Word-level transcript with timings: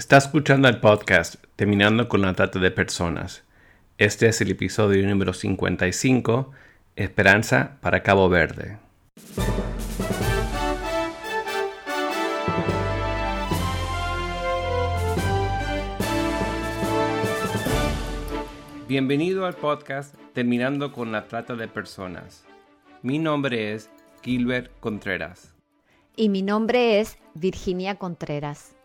Está 0.00 0.16
escuchando 0.16 0.68
el 0.68 0.78
podcast 0.78 1.34
Terminando 1.56 2.08
con 2.08 2.22
la 2.22 2.32
Trata 2.32 2.60
de 2.60 2.70
Personas. 2.70 3.42
Este 3.98 4.28
es 4.28 4.40
el 4.40 4.52
episodio 4.52 5.04
número 5.06 5.32
55, 5.32 6.52
Esperanza 6.94 7.76
para 7.80 8.02
Cabo 8.02 8.28
Verde. 8.28 8.78
Bienvenido 18.88 19.44
al 19.44 19.54
podcast 19.54 20.14
Terminando 20.32 20.92
con 20.92 21.10
la 21.10 21.26
Trata 21.26 21.56
de 21.56 21.66
Personas. 21.66 22.46
Mi 23.02 23.18
nombre 23.18 23.74
es 23.74 23.90
Gilbert 24.22 24.70
Contreras. 24.80 25.52
Y 26.14 26.28
mi 26.28 26.42
nombre 26.42 27.00
es 27.00 27.18
Virginia 27.34 27.96
Contreras. 27.96 28.79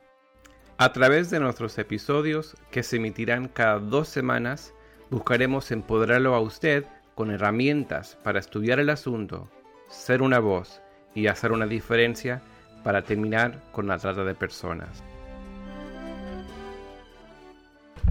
A 0.78 0.92
través 0.92 1.30
de 1.30 1.40
nuestros 1.40 1.78
episodios, 1.78 2.58
que 2.70 2.84
se 2.84 2.98
emitirán 2.98 3.48
cada 3.48 3.80
dos 3.80 4.10
semanas, 4.10 4.74
buscaremos 5.10 5.72
empoderarlo 5.72 6.36
a 6.36 6.42
usted 6.42 6.84
con 7.16 7.32
herramientas 7.32 8.18
para 8.26 8.40
estudiar 8.40 8.82
el 8.82 8.90
asunto, 8.90 9.50
ser 9.88 10.22
una 10.22 10.40
voz 10.40 10.82
y 11.14 11.28
hacer 11.28 11.54
una 11.54 11.66
diferencia 11.66 12.42
para 12.84 13.04
terminar 13.04 13.64
con 13.72 13.88
la 13.88 13.98
trata 14.00 14.26
de 14.26 14.36
personas. 14.36 15.02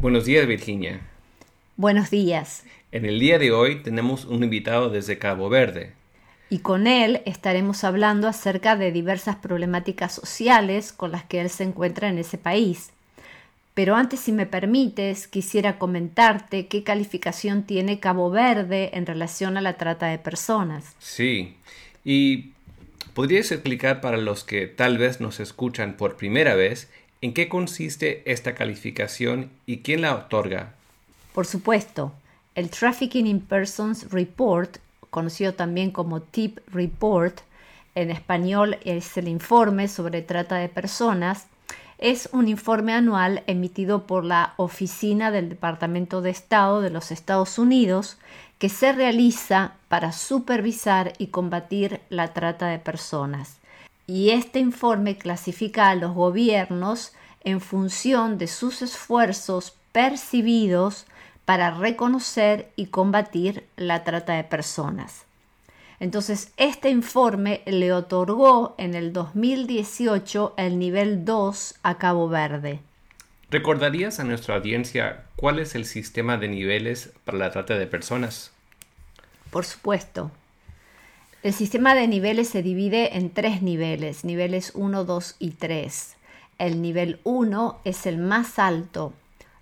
Buenos 0.01 0.25
días 0.25 0.47
Virginia. 0.47 1.03
Buenos 1.77 2.09
días. 2.09 2.65
En 2.93 3.05
el 3.05 3.21
día 3.21 3.39
de 3.39 3.53
hoy 3.53 3.83
tenemos 3.83 4.25
un 4.25 4.43
invitado 4.43 4.89
desde 4.89 5.19
Cabo 5.19 5.51
Verde, 5.51 5.93
y 6.55 6.61
con 6.61 6.87
él 6.87 7.21
estaremos 7.25 7.83
hablando 7.83 8.29
acerca 8.29 8.77
de 8.77 8.93
diversas 8.93 9.35
problemáticas 9.35 10.13
sociales 10.13 10.93
con 10.93 11.11
las 11.11 11.25
que 11.25 11.41
él 11.41 11.51
se 11.51 11.65
encuentra 11.65 12.09
en 12.09 12.17
ese 12.17 12.39
país. 12.39 12.91
Pero 13.75 13.97
antes, 13.97 14.21
si 14.21 14.31
me 14.31 14.47
permites, 14.47 15.27
quisiera 15.27 15.81
comentarte 15.81 16.69
qué 16.69 16.85
calificación 16.85 17.65
tiene 17.65 17.99
Cabo 17.99 18.31
Verde 18.31 18.91
en 18.95 19.05
relación 19.05 19.57
a 19.57 19.61
la 19.61 19.73
trata 19.73 20.07
de 20.07 20.19
personas. 20.19 20.95
Sí, 21.01 21.57
y 22.05 22.53
¿podrías 23.15 23.51
explicar 23.51 24.01
para 24.01 24.17
los 24.17 24.45
que 24.45 24.69
tal 24.69 24.97
vez 24.97 25.21
nos 25.21 25.41
escuchan 25.41 25.97
por 25.97 26.17
primera 26.17 26.55
vez 26.55 26.89
en 27.21 27.35
qué 27.35 27.49
consiste 27.49 28.23
esta 28.31 28.55
calificación 28.55 29.51
y 29.67 29.79
quién 29.79 30.03
la 30.03 30.15
otorga? 30.15 30.73
Por 31.33 31.47
supuesto, 31.47 32.13
el 32.55 32.71
Trafficking 32.71 33.27
in 33.27 33.41
Persons 33.41 34.09
Report 34.13 34.77
conocido 35.15 35.55
también 35.55 35.93
como 35.93 36.23
TIP 36.23 36.59
Report, 36.73 37.39
en 37.95 38.11
español 38.11 38.79
es 38.85 39.17
el 39.17 39.29
informe 39.29 39.87
sobre 39.87 40.23
trata 40.23 40.57
de 40.57 40.69
personas, 40.69 41.47
es 41.99 42.29
un 42.33 42.49
informe 42.49 42.95
anual 42.95 43.45
emitido 43.47 44.09
por 44.09 44.25
la 44.25 44.55
Oficina 44.57 45.31
del 45.31 45.51
Departamento 45.51 46.21
de 46.21 46.31
Estado 46.31 46.81
de 46.81 46.91
los 46.91 47.13
Estados 47.13 47.61
Unidos 47.61 48.19
que 48.59 48.69
se 48.69 48.93
realiza 48.93 49.75
para 49.87 50.11
supervisar 50.11 51.13
y 51.19 51.29
combatir 51.29 52.01
la 52.11 52.33
trata 52.33 52.67
de 52.67 52.81
personas. 52.81 53.59
Y 54.09 54.31
este 54.31 54.59
informe 54.59 55.17
clasifica 55.17 55.91
a 55.91 55.95
los 55.95 56.13
gobiernos 56.13 57.13
en 57.45 57.61
función 57.61 58.37
de 58.37 58.49
sus 58.49 58.83
esfuerzos 58.83 59.77
percibidos 59.93 61.07
para 61.45 61.71
reconocer 61.71 62.71
y 62.77 62.87
combatir 62.87 63.67
la 63.77 64.05
trata 64.05 64.35
de 64.35 64.45
personas. 64.45 65.25
Entonces, 66.01 66.53
este 66.57 66.91
informe 66.91 67.63
le 67.67 67.93
otorgó 67.93 68.75
en 68.79 68.95
el 68.95 69.13
2018 69.13 70.55
el 70.57 70.79
nivel 70.79 71.25
2 71.25 71.77
a 71.83 71.99
Cabo 71.99 72.29
Verde. 72.29 72.81
¿Recordarías 73.51 74.19
a 74.19 74.25
nuestra 74.25 74.57
audiencia 74.57 75.25
cuál 75.37 75.61
es 75.61 75.75
el 75.75 75.85
sistema 75.85 76.37
de 76.39 76.49
niveles 76.49 77.13
para 77.25 77.39
la 77.39 77.51
trata 77.51 77.79
de 77.79 77.87
personas? 77.87 78.51
Por 79.51 79.65
supuesto. 79.65 80.31
El 81.45 81.53
sistema 81.53 81.95
de 81.95 82.09
niveles 82.09 82.49
se 82.49 82.63
divide 82.63 83.17
en 83.17 83.31
tres 83.31 83.63
niveles, 83.63 84.25
niveles 84.25 84.73
1, 84.75 85.05
2 85.05 85.37
y 85.39 85.51
3. 85.51 86.17
El 86.59 86.83
nivel 86.83 87.21
1 87.23 87.81
es 87.85 88.07
el 88.07 88.19
más 88.19 88.59
alto, 88.59 89.13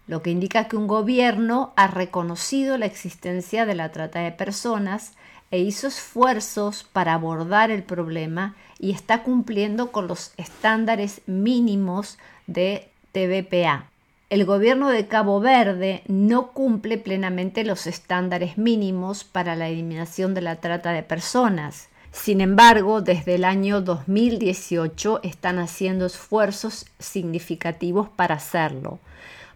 lo 0.06 0.22
que 0.22 0.30
indica 0.30 0.68
que 0.68 0.76
un 0.76 0.86
gobierno 0.86 1.72
ha 1.76 1.86
reconocido 1.86 2.76
la 2.78 2.86
existencia 2.86 3.66
de 3.66 3.74
la 3.74 3.92
trata 3.92 4.20
de 4.20 4.32
personas 4.32 5.12
e 5.50 5.58
hizo 5.58 5.86
esfuerzos 5.86 6.84
para 6.92 7.14
abordar 7.14 7.70
el 7.70 7.82
problema 7.82 8.56
y 8.78 8.90
está 8.90 9.22
cumpliendo 9.22 9.92
con 9.92 10.08
los 10.08 10.32
estándares 10.36 11.20
mínimos 11.26 12.18
de 12.46 12.88
TVPA. 13.12 13.86
El 14.30 14.46
gobierno 14.46 14.88
de 14.88 15.06
Cabo 15.06 15.40
Verde 15.40 16.02
no 16.08 16.52
cumple 16.52 16.96
plenamente 16.96 17.64
los 17.64 17.86
estándares 17.86 18.56
mínimos 18.56 19.24
para 19.24 19.54
la 19.56 19.68
eliminación 19.68 20.32
de 20.32 20.40
la 20.40 20.56
trata 20.56 20.92
de 20.92 21.02
personas. 21.02 21.90
Sin 22.12 22.40
embargo, 22.40 23.02
desde 23.02 23.34
el 23.34 23.44
año 23.44 23.82
2018 23.82 25.20
están 25.22 25.58
haciendo 25.58 26.06
esfuerzos 26.06 26.86
significativos 26.98 28.08
para 28.08 28.36
hacerlo. 28.36 29.00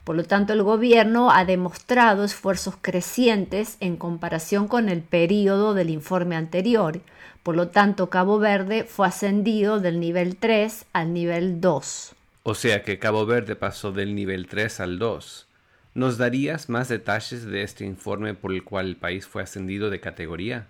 Por 0.06 0.15
lo 0.15 0.22
tanto, 0.22 0.53
el 0.53 0.62
gobierno 0.62 1.33
ha 1.33 1.44
demostrado 1.44 2.22
esfuerzos 2.22 2.77
crecientes 2.81 3.77
en 3.81 3.97
comparación 3.97 4.69
con 4.69 4.89
el 4.89 5.03
periodo 5.03 5.75
del 5.75 5.91
informe 5.91 6.37
anterior. 6.37 7.00
Por 7.43 7.56
lo 7.56 7.71
tanto, 7.71 8.09
Cabo 8.09 8.39
Verde 8.39 8.84
fue 8.84 9.09
ascendido 9.09 9.81
del 9.81 9.99
nivel 9.99 10.37
3 10.37 10.87
al 10.93 11.12
nivel 11.12 11.61
2. 11.61 12.15
O 12.44 12.55
sea 12.55 12.84
que 12.84 13.00
Cabo 13.00 13.27
Verde 13.27 13.56
pasó 13.56 13.91
del 13.91 14.15
nivel 14.15 14.47
3 14.47 14.78
al 14.78 15.00
2. 15.00 15.49
¿Nos 15.94 16.19
darías 16.19 16.69
más 16.69 16.88
detalles 16.88 17.44
de 17.44 17.65
este 17.65 17.84
informe 17.84 18.34
por 18.34 18.53
el 18.53 18.62
cual 18.62 18.87
el 18.87 18.97
país 18.97 19.27
fue 19.27 19.43
ascendido 19.43 19.91
de 19.91 19.99
categoría? 19.99 20.69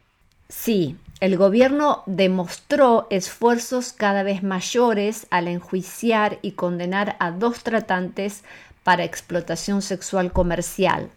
Sí, 0.49 0.97
el 1.19 1.37
gobierno 1.37 2.05
demostró 2.07 3.09
esfuerzos 3.11 3.93
cada 3.93 4.23
vez 4.23 4.45
mayores 4.45 5.27
al 5.31 5.49
enjuiciar 5.49 6.39
y 6.41 6.53
condenar 6.53 7.17
a 7.19 7.33
dos 7.33 7.65
tratantes 7.65 8.45
para 8.87 9.03
explotación 9.03 9.83
sexual 9.83 10.33
comercial. 10.33 11.11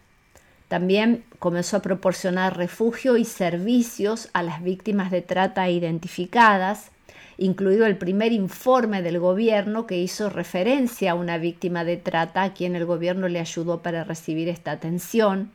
También 0.66 1.22
comenzó 1.38 1.76
a 1.76 1.82
proporcionar 1.82 2.56
refugio 2.56 3.16
y 3.16 3.24
servicios 3.24 4.28
a 4.32 4.42
las 4.42 4.60
víctimas 4.60 5.12
de 5.12 5.22
trata 5.22 5.70
identificadas, 5.70 6.90
incluido 7.38 7.86
el 7.86 7.96
primer 7.96 8.32
informe 8.32 9.02
del 9.02 9.20
gobierno 9.20 9.86
que 9.86 9.98
hizo 9.98 10.28
referencia 10.30 11.12
a 11.12 11.14
una 11.14 11.38
víctima 11.38 11.84
de 11.84 11.96
trata 11.96 12.42
a 12.42 12.54
quien 12.54 12.74
el 12.74 12.86
gobierno 12.86 13.28
le 13.28 13.38
ayudó 13.38 13.82
para 13.82 14.02
recibir 14.02 14.48
esta 14.48 14.72
atención. 14.72 15.52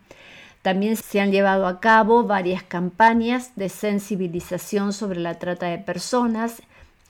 También 0.61 0.95
se 0.95 1.19
han 1.19 1.33
llevado 1.33 1.67
a 1.67 1.81
cabo 1.81 2.23
varias 2.23 2.63
campañas 2.63 3.51
de 3.57 3.67
sensibilización 3.67 4.93
sobre 4.93 5.19
la 5.19 5.37
trata 5.37 5.65
de 5.65 5.79
personas, 5.79 6.61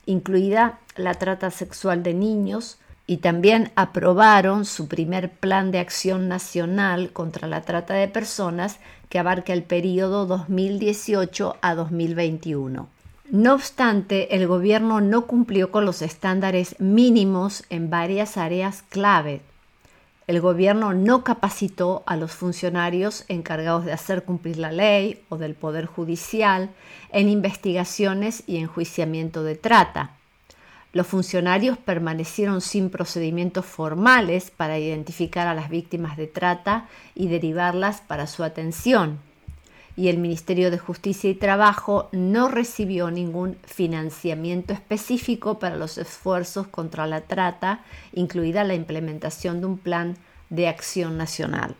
incluida 0.04 0.80
la 0.96 1.14
trata 1.14 1.52
sexual 1.52 2.02
de 2.02 2.12
niños, 2.12 2.80
y 3.06 3.18
también 3.18 3.70
aprobaron 3.76 4.64
su 4.64 4.88
primer 4.88 5.30
plan 5.30 5.70
de 5.70 5.78
acción 5.78 6.28
nacional 6.28 7.12
contra 7.12 7.46
la 7.46 7.62
trata 7.62 7.94
de 7.94 8.08
personas 8.08 8.78
que 9.08 9.18
abarca 9.18 9.52
el 9.52 9.62
periodo 9.62 10.26
2018 10.26 11.56
a 11.60 11.74
2021. 11.74 12.88
No 13.30 13.54
obstante, 13.54 14.36
el 14.36 14.46
gobierno 14.46 15.00
no 15.00 15.26
cumplió 15.26 15.70
con 15.70 15.84
los 15.84 16.02
estándares 16.02 16.76
mínimos 16.78 17.64
en 17.70 17.90
varias 17.90 18.36
áreas 18.36 18.82
clave. 18.88 19.40
El 20.26 20.40
gobierno 20.40 20.92
no 20.92 21.22
capacitó 21.22 22.02
a 22.06 22.16
los 22.16 22.32
funcionarios 22.32 23.24
encargados 23.28 23.84
de 23.84 23.92
hacer 23.92 24.24
cumplir 24.24 24.58
la 24.58 24.72
ley 24.72 25.22
o 25.28 25.38
del 25.38 25.54
Poder 25.54 25.86
Judicial 25.86 26.70
en 27.12 27.28
investigaciones 27.28 28.42
y 28.46 28.56
enjuiciamiento 28.56 29.44
de 29.44 29.54
trata. 29.54 30.16
Los 30.96 31.08
funcionarios 31.08 31.76
permanecieron 31.76 32.62
sin 32.62 32.88
procedimientos 32.88 33.66
formales 33.66 34.50
para 34.50 34.78
identificar 34.78 35.46
a 35.46 35.52
las 35.52 35.68
víctimas 35.68 36.16
de 36.16 36.26
trata 36.26 36.88
y 37.14 37.28
derivarlas 37.28 38.00
para 38.00 38.26
su 38.26 38.42
atención. 38.42 39.18
Y 39.94 40.08
el 40.08 40.16
Ministerio 40.16 40.70
de 40.70 40.78
Justicia 40.78 41.28
y 41.28 41.34
Trabajo 41.34 42.08
no 42.12 42.48
recibió 42.48 43.10
ningún 43.10 43.58
financiamiento 43.66 44.72
específico 44.72 45.58
para 45.58 45.76
los 45.76 45.98
esfuerzos 45.98 46.66
contra 46.66 47.06
la 47.06 47.20
trata, 47.20 47.84
incluida 48.14 48.64
la 48.64 48.74
implementación 48.74 49.60
de 49.60 49.66
un 49.66 49.76
plan 49.76 50.16
de 50.48 50.66
acción 50.66 51.18
nacional. 51.18 51.74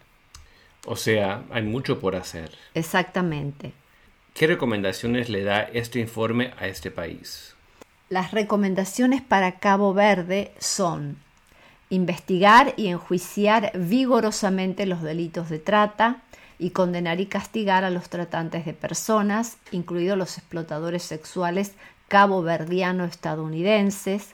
O 0.84 0.94
sea, 0.94 1.42
hay 1.50 1.62
mucho 1.62 2.00
por 2.00 2.16
hacer. 2.16 2.50
Exactamente. 2.74 3.72
¿Qué 4.34 4.46
recomendaciones 4.46 5.30
le 5.30 5.42
da 5.42 5.62
este 5.62 6.00
informe 6.00 6.52
a 6.58 6.66
este 6.68 6.90
país? 6.90 7.55
Las 8.08 8.30
recomendaciones 8.30 9.20
para 9.20 9.58
Cabo 9.58 9.92
Verde 9.92 10.52
son 10.60 11.16
investigar 11.90 12.72
y 12.76 12.86
enjuiciar 12.86 13.72
vigorosamente 13.74 14.86
los 14.86 15.02
delitos 15.02 15.48
de 15.50 15.58
trata 15.58 16.22
y 16.58 16.70
condenar 16.70 17.20
y 17.20 17.26
castigar 17.26 17.84
a 17.84 17.90
los 17.90 18.08
tratantes 18.08 18.64
de 18.64 18.74
personas, 18.74 19.56
incluidos 19.72 20.16
los 20.16 20.38
explotadores 20.38 21.02
sexuales 21.02 21.72
cabo-verdiano 22.06 23.04
estadounidenses, 23.04 24.28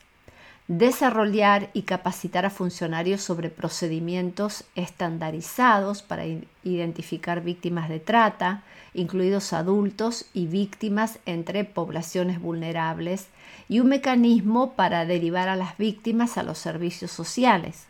desarrollar 0.68 1.70
y 1.72 1.82
capacitar 1.82 2.44
a 2.44 2.50
funcionarios 2.50 3.22
sobre 3.22 3.48
procedimientos 3.48 4.64
estandarizados 4.74 6.02
para 6.02 6.24
identificar 6.62 7.40
víctimas 7.40 7.88
de 7.88 8.00
trata, 8.00 8.62
incluidos 8.94 9.52
adultos 9.52 10.26
y 10.34 10.46
víctimas 10.46 11.18
entre 11.26 11.64
poblaciones 11.64 12.40
vulnerables, 12.40 13.26
y 13.68 13.80
un 13.80 13.88
mecanismo 13.88 14.72
para 14.72 15.06
derivar 15.06 15.48
a 15.48 15.56
las 15.56 15.78
víctimas 15.78 16.36
a 16.36 16.42
los 16.42 16.58
servicios 16.58 17.10
sociales. 17.10 17.86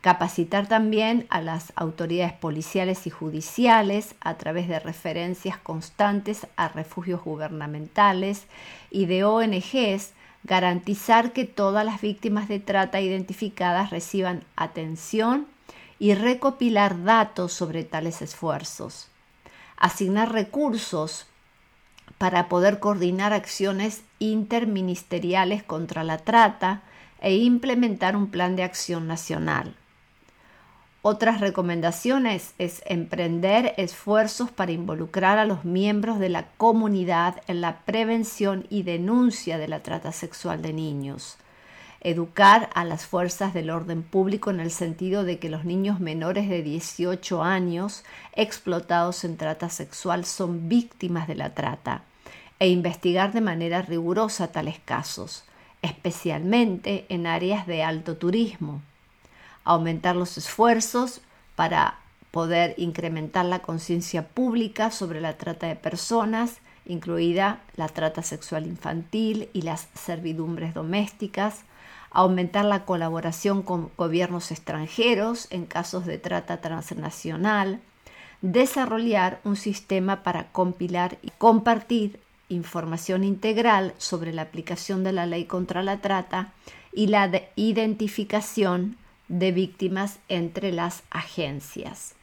Capacitar 0.00 0.66
también 0.66 1.26
a 1.30 1.40
las 1.40 1.72
autoridades 1.76 2.34
policiales 2.34 3.06
y 3.06 3.10
judiciales 3.10 4.14
a 4.20 4.34
través 4.34 4.68
de 4.68 4.78
referencias 4.78 5.56
constantes 5.58 6.46
a 6.56 6.68
refugios 6.68 7.22
gubernamentales 7.22 8.44
y 8.90 9.06
de 9.06 9.24
ONGs 9.24 10.12
garantizar 10.44 11.32
que 11.32 11.44
todas 11.46 11.84
las 11.84 12.00
víctimas 12.00 12.48
de 12.48 12.60
trata 12.60 13.00
identificadas 13.00 13.90
reciban 13.90 14.44
atención 14.56 15.46
y 15.98 16.14
recopilar 16.14 17.02
datos 17.02 17.52
sobre 17.52 17.82
tales 17.82 18.20
esfuerzos, 18.20 19.08
asignar 19.84 20.32
recursos 20.32 21.26
para 22.16 22.48
poder 22.48 22.78
coordinar 22.78 23.34
acciones 23.34 24.02
interministeriales 24.18 25.62
contra 25.62 26.04
la 26.04 26.16
trata 26.16 26.80
e 27.20 27.36
implementar 27.36 28.16
un 28.16 28.30
plan 28.30 28.56
de 28.56 28.62
acción 28.62 29.06
nacional. 29.06 29.76
Otras 31.02 31.40
recomendaciones 31.40 32.54
es 32.56 32.82
emprender 32.86 33.74
esfuerzos 33.76 34.50
para 34.50 34.72
involucrar 34.72 35.36
a 35.36 35.44
los 35.44 35.66
miembros 35.66 36.18
de 36.18 36.30
la 36.30 36.46
comunidad 36.56 37.42
en 37.46 37.60
la 37.60 37.80
prevención 37.80 38.66
y 38.70 38.84
denuncia 38.84 39.58
de 39.58 39.68
la 39.68 39.82
trata 39.82 40.12
sexual 40.12 40.62
de 40.62 40.72
niños. 40.72 41.36
Educar 42.04 42.68
a 42.74 42.84
las 42.84 43.06
fuerzas 43.06 43.54
del 43.54 43.70
orden 43.70 44.02
público 44.02 44.50
en 44.50 44.60
el 44.60 44.70
sentido 44.70 45.24
de 45.24 45.38
que 45.38 45.48
los 45.48 45.64
niños 45.64 46.00
menores 46.00 46.50
de 46.50 46.62
18 46.62 47.42
años 47.42 48.04
explotados 48.34 49.24
en 49.24 49.38
trata 49.38 49.70
sexual 49.70 50.26
son 50.26 50.68
víctimas 50.68 51.26
de 51.26 51.34
la 51.34 51.54
trata 51.54 52.02
e 52.58 52.68
investigar 52.68 53.32
de 53.32 53.40
manera 53.40 53.80
rigurosa 53.80 54.52
tales 54.52 54.78
casos, 54.84 55.44
especialmente 55.80 57.06
en 57.08 57.26
áreas 57.26 57.66
de 57.66 57.82
alto 57.82 58.18
turismo. 58.18 58.82
Aumentar 59.64 60.14
los 60.14 60.36
esfuerzos 60.36 61.22
para 61.56 62.00
poder 62.30 62.74
incrementar 62.76 63.46
la 63.46 63.60
conciencia 63.60 64.28
pública 64.28 64.90
sobre 64.90 65.22
la 65.22 65.38
trata 65.38 65.68
de 65.68 65.76
personas, 65.76 66.58
incluida 66.84 67.62
la 67.76 67.88
trata 67.88 68.22
sexual 68.22 68.66
infantil 68.66 69.48
y 69.54 69.62
las 69.62 69.88
servidumbres 69.94 70.74
domésticas, 70.74 71.64
aumentar 72.14 72.64
la 72.64 72.84
colaboración 72.84 73.62
con 73.62 73.90
gobiernos 73.98 74.50
extranjeros 74.50 75.48
en 75.50 75.66
casos 75.66 76.06
de 76.06 76.16
trata 76.16 76.60
transnacional, 76.60 77.80
desarrollar 78.40 79.40
un 79.44 79.56
sistema 79.56 80.22
para 80.22 80.50
compilar 80.52 81.18
y 81.22 81.30
compartir 81.30 82.20
información 82.48 83.24
integral 83.24 83.94
sobre 83.98 84.32
la 84.32 84.42
aplicación 84.42 85.02
de 85.02 85.12
la 85.12 85.26
ley 85.26 85.44
contra 85.44 85.82
la 85.82 86.00
trata 86.00 86.52
y 86.92 87.08
la 87.08 87.30
identificación 87.56 88.96
de 89.28 89.52
víctimas 89.52 90.20
entre 90.28 90.72
las 90.72 91.02
agencias. 91.10 92.14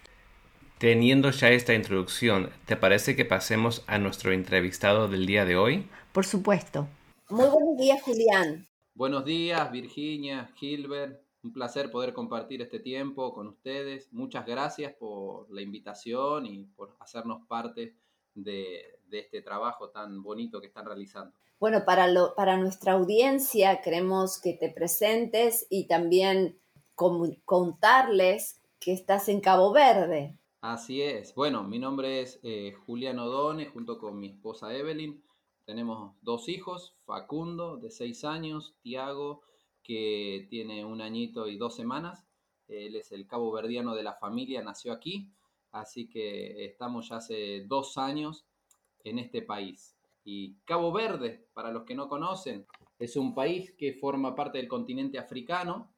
Teniendo 0.78 1.30
ya 1.32 1.50
esta 1.50 1.74
introducción, 1.74 2.50
¿te 2.66 2.76
parece 2.76 3.16
que 3.16 3.26
pasemos 3.26 3.84
a 3.88 4.00
nuestro 4.00 4.32
entrevistado 4.32 5.08
del 5.08 5.26
día 5.26 5.46
de 5.46 5.56
hoy? 5.56 5.88
Por 6.12 6.26
supuesto. 6.26 6.88
Muy 7.30 7.48
buenos 7.50 7.78
días, 7.78 8.02
Julián. 8.02 8.71
Buenos 9.02 9.26
días, 9.26 9.72
Virginia, 9.72 10.54
Gilbert. 10.58 11.20
Un 11.42 11.52
placer 11.52 11.90
poder 11.90 12.14
compartir 12.14 12.62
este 12.62 12.78
tiempo 12.78 13.34
con 13.34 13.48
ustedes. 13.48 14.14
Muchas 14.14 14.46
gracias 14.46 14.94
por 14.94 15.50
la 15.50 15.64
invitación 15.64 16.46
y 16.46 16.66
por 16.66 16.96
hacernos 17.00 17.42
parte 17.48 17.96
de, 18.36 19.00
este 19.10 19.42
trabajo 19.42 19.90
tan 19.90 20.22
bonito 20.22 20.62
que 20.62 20.68
están 20.68 20.86
realizando. 20.86 21.34
Bueno, 21.60 21.84
para, 21.84 22.06
lo, 22.10 22.36
para 22.36 22.58
nuestra 22.58 22.94
audiencia 22.94 23.82
queremos 23.82 24.40
que 24.40 24.54
te 24.54 24.70
presentes 24.70 25.66
y 25.72 25.88
también 25.88 26.60
contarles 26.94 28.62
que 28.80 28.94
estás 28.94 29.30
en 29.30 29.42
Cabo 29.42 29.74
Verde. 29.74 30.38
Así 30.62 31.02
es. 31.02 31.34
Bueno, 31.34 31.64
mi 31.64 31.80
nombre 31.80 32.22
es 32.22 32.40
eh, 32.44 32.76
Julián 32.86 33.18
Odone, 33.18 33.66
junto 33.66 33.98
con 33.98 34.20
mi 34.20 34.28
esposa 34.28 34.72
Evelyn. 34.76 35.24
Tenemos 35.66 36.16
dos 36.22 36.50
hijos, 36.50 36.96
Facundo, 37.06 37.78
de 37.78 37.92
seis 37.92 38.24
años, 38.24 38.76
Tiago, 38.82 39.42
que 39.84 40.48
tiene 40.50 40.86
un 40.86 41.02
añito 41.02 41.48
y 41.48 41.58
dos 41.58 41.76
semanas. 41.76 42.26
Él 42.68 42.96
es 42.96 43.12
el 43.12 43.28
cabo 43.28 43.52
verdiano 43.52 43.96
de 43.96 44.04
la 44.04 44.14
familia, 44.14 44.62
nació 44.62 44.94
aquí, 44.94 45.30
así 45.72 46.08
que 46.08 46.66
estamos 46.66 47.10
ya 47.10 47.18
hace 47.18 47.66
dos 47.68 47.98
años 47.98 48.46
en 49.04 49.20
este 49.20 49.42
país. 49.42 49.96
Y 50.24 50.56
Cabo 50.66 50.92
Verde, 50.92 51.48
para 51.54 51.72
los 51.72 51.84
que 51.84 51.96
no 51.96 52.08
conocen, 52.08 52.66
es 53.00 53.16
un 53.16 53.34
país 53.34 53.74
que 53.78 53.94
forma 53.94 54.36
parte 54.36 54.60
del 54.60 54.68
continente 54.68 55.18
africano, 55.18 55.92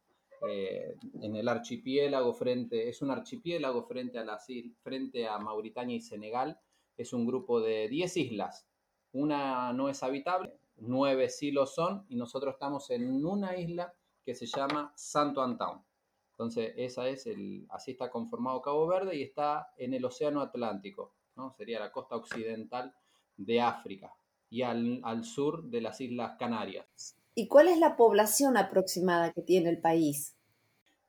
eh, 0.47 0.95
en 1.21 1.35
el 1.35 1.47
archipiélago 1.47 2.33
frente, 2.33 2.89
es 2.89 3.01
un 3.01 3.11
archipiélago 3.11 3.83
frente 3.83 4.19
a, 4.19 4.37
frente 4.81 5.27
a 5.27 5.37
Mauritania 5.37 5.95
y 5.95 6.01
Senegal, 6.01 6.59
es 6.97 7.13
un 7.13 7.25
grupo 7.25 7.61
de 7.61 7.87
10 7.87 8.17
islas, 8.17 8.67
una 9.13 9.71
no 9.73 9.89
es 9.89 10.03
habitable, 10.03 10.53
nueve 10.77 11.29
sí 11.29 11.51
lo 11.51 11.65
son 11.65 12.05
y 12.09 12.15
nosotros 12.15 12.53
estamos 12.53 12.89
en 12.89 13.25
una 13.25 13.57
isla 13.57 13.93
que 14.25 14.35
se 14.35 14.45
llama 14.45 14.91
Santo 14.95 15.41
Antón. 15.41 15.83
Entonces, 16.31 16.73
esa 16.77 17.07
es 17.07 17.27
el, 17.27 17.67
así 17.69 17.91
está 17.91 18.09
conformado 18.09 18.61
Cabo 18.61 18.87
Verde 18.87 19.15
y 19.15 19.23
está 19.23 19.67
en 19.77 19.93
el 19.93 20.03
Océano 20.03 20.41
Atlántico, 20.41 21.13
¿no? 21.35 21.53
sería 21.53 21.79
la 21.79 21.91
costa 21.91 22.15
occidental 22.15 22.93
de 23.37 23.61
África 23.61 24.13
y 24.49 24.63
al, 24.63 24.99
al 25.03 25.23
sur 25.23 25.63
de 25.63 25.81
las 25.81 26.01
Islas 26.01 26.35
Canarias. 26.39 27.15
¿Y 27.35 27.47
cuál 27.47 27.67
es 27.67 27.79
la 27.79 27.95
población 27.95 28.57
aproximada 28.57 29.31
que 29.31 29.41
tiene 29.41 29.69
el 29.69 29.79
país? 29.79 30.35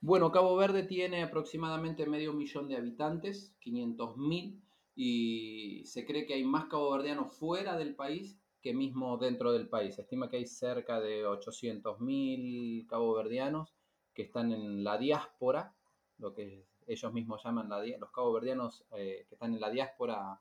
Bueno, 0.01 0.31
Cabo 0.31 0.55
Verde 0.57 0.83
tiene 0.83 1.23
aproximadamente 1.23 2.05
medio 2.07 2.35
millón 2.35 2.69
de 2.69 2.77
habitantes, 2.77 3.55
500.000, 3.65 4.61
y 4.95 5.83
se 5.87 6.05
cree 6.05 6.27
que 6.27 6.35
hay 6.35 6.45
más 6.45 6.67
caboverdianos 6.67 7.37
fuera 7.37 7.77
del 7.77 7.95
país 7.95 8.39
que 8.61 8.75
mismo 8.75 9.19
dentro 9.19 9.53
del 9.53 9.69
país. 9.69 9.97
Se 9.97 10.03
estima 10.03 10.29
que 10.29 10.37
hay 10.37 10.47
cerca 10.47 11.01
de 11.01 11.27
800.000 11.27 12.87
caboverdianos 12.87 13.75
que 14.15 14.23
están 14.23 14.53
en 14.53 14.85
la 14.85 14.97
diáspora, 14.97 15.75
lo 16.19 16.33
que 16.33 16.67
ellos 16.87 17.13
mismos 17.13 17.43
llaman 17.45 17.69
la, 17.69 17.83
los 17.99 18.11
caboverdianos 18.11 18.85
eh, 18.97 19.27
que 19.29 19.35
están 19.35 19.55
en 19.55 19.61
la 19.61 19.71
diáspora 19.71 20.41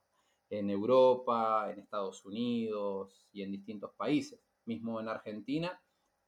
en 0.49 0.69
Europa, 0.69 1.71
en 1.71 1.79
Estados 1.79 2.23
Unidos 2.25 3.27
y 3.31 3.41
en 3.41 3.51
distintos 3.51 3.91
países 3.93 4.39
mismo 4.65 4.99
en 4.99 5.09
Argentina, 5.09 5.81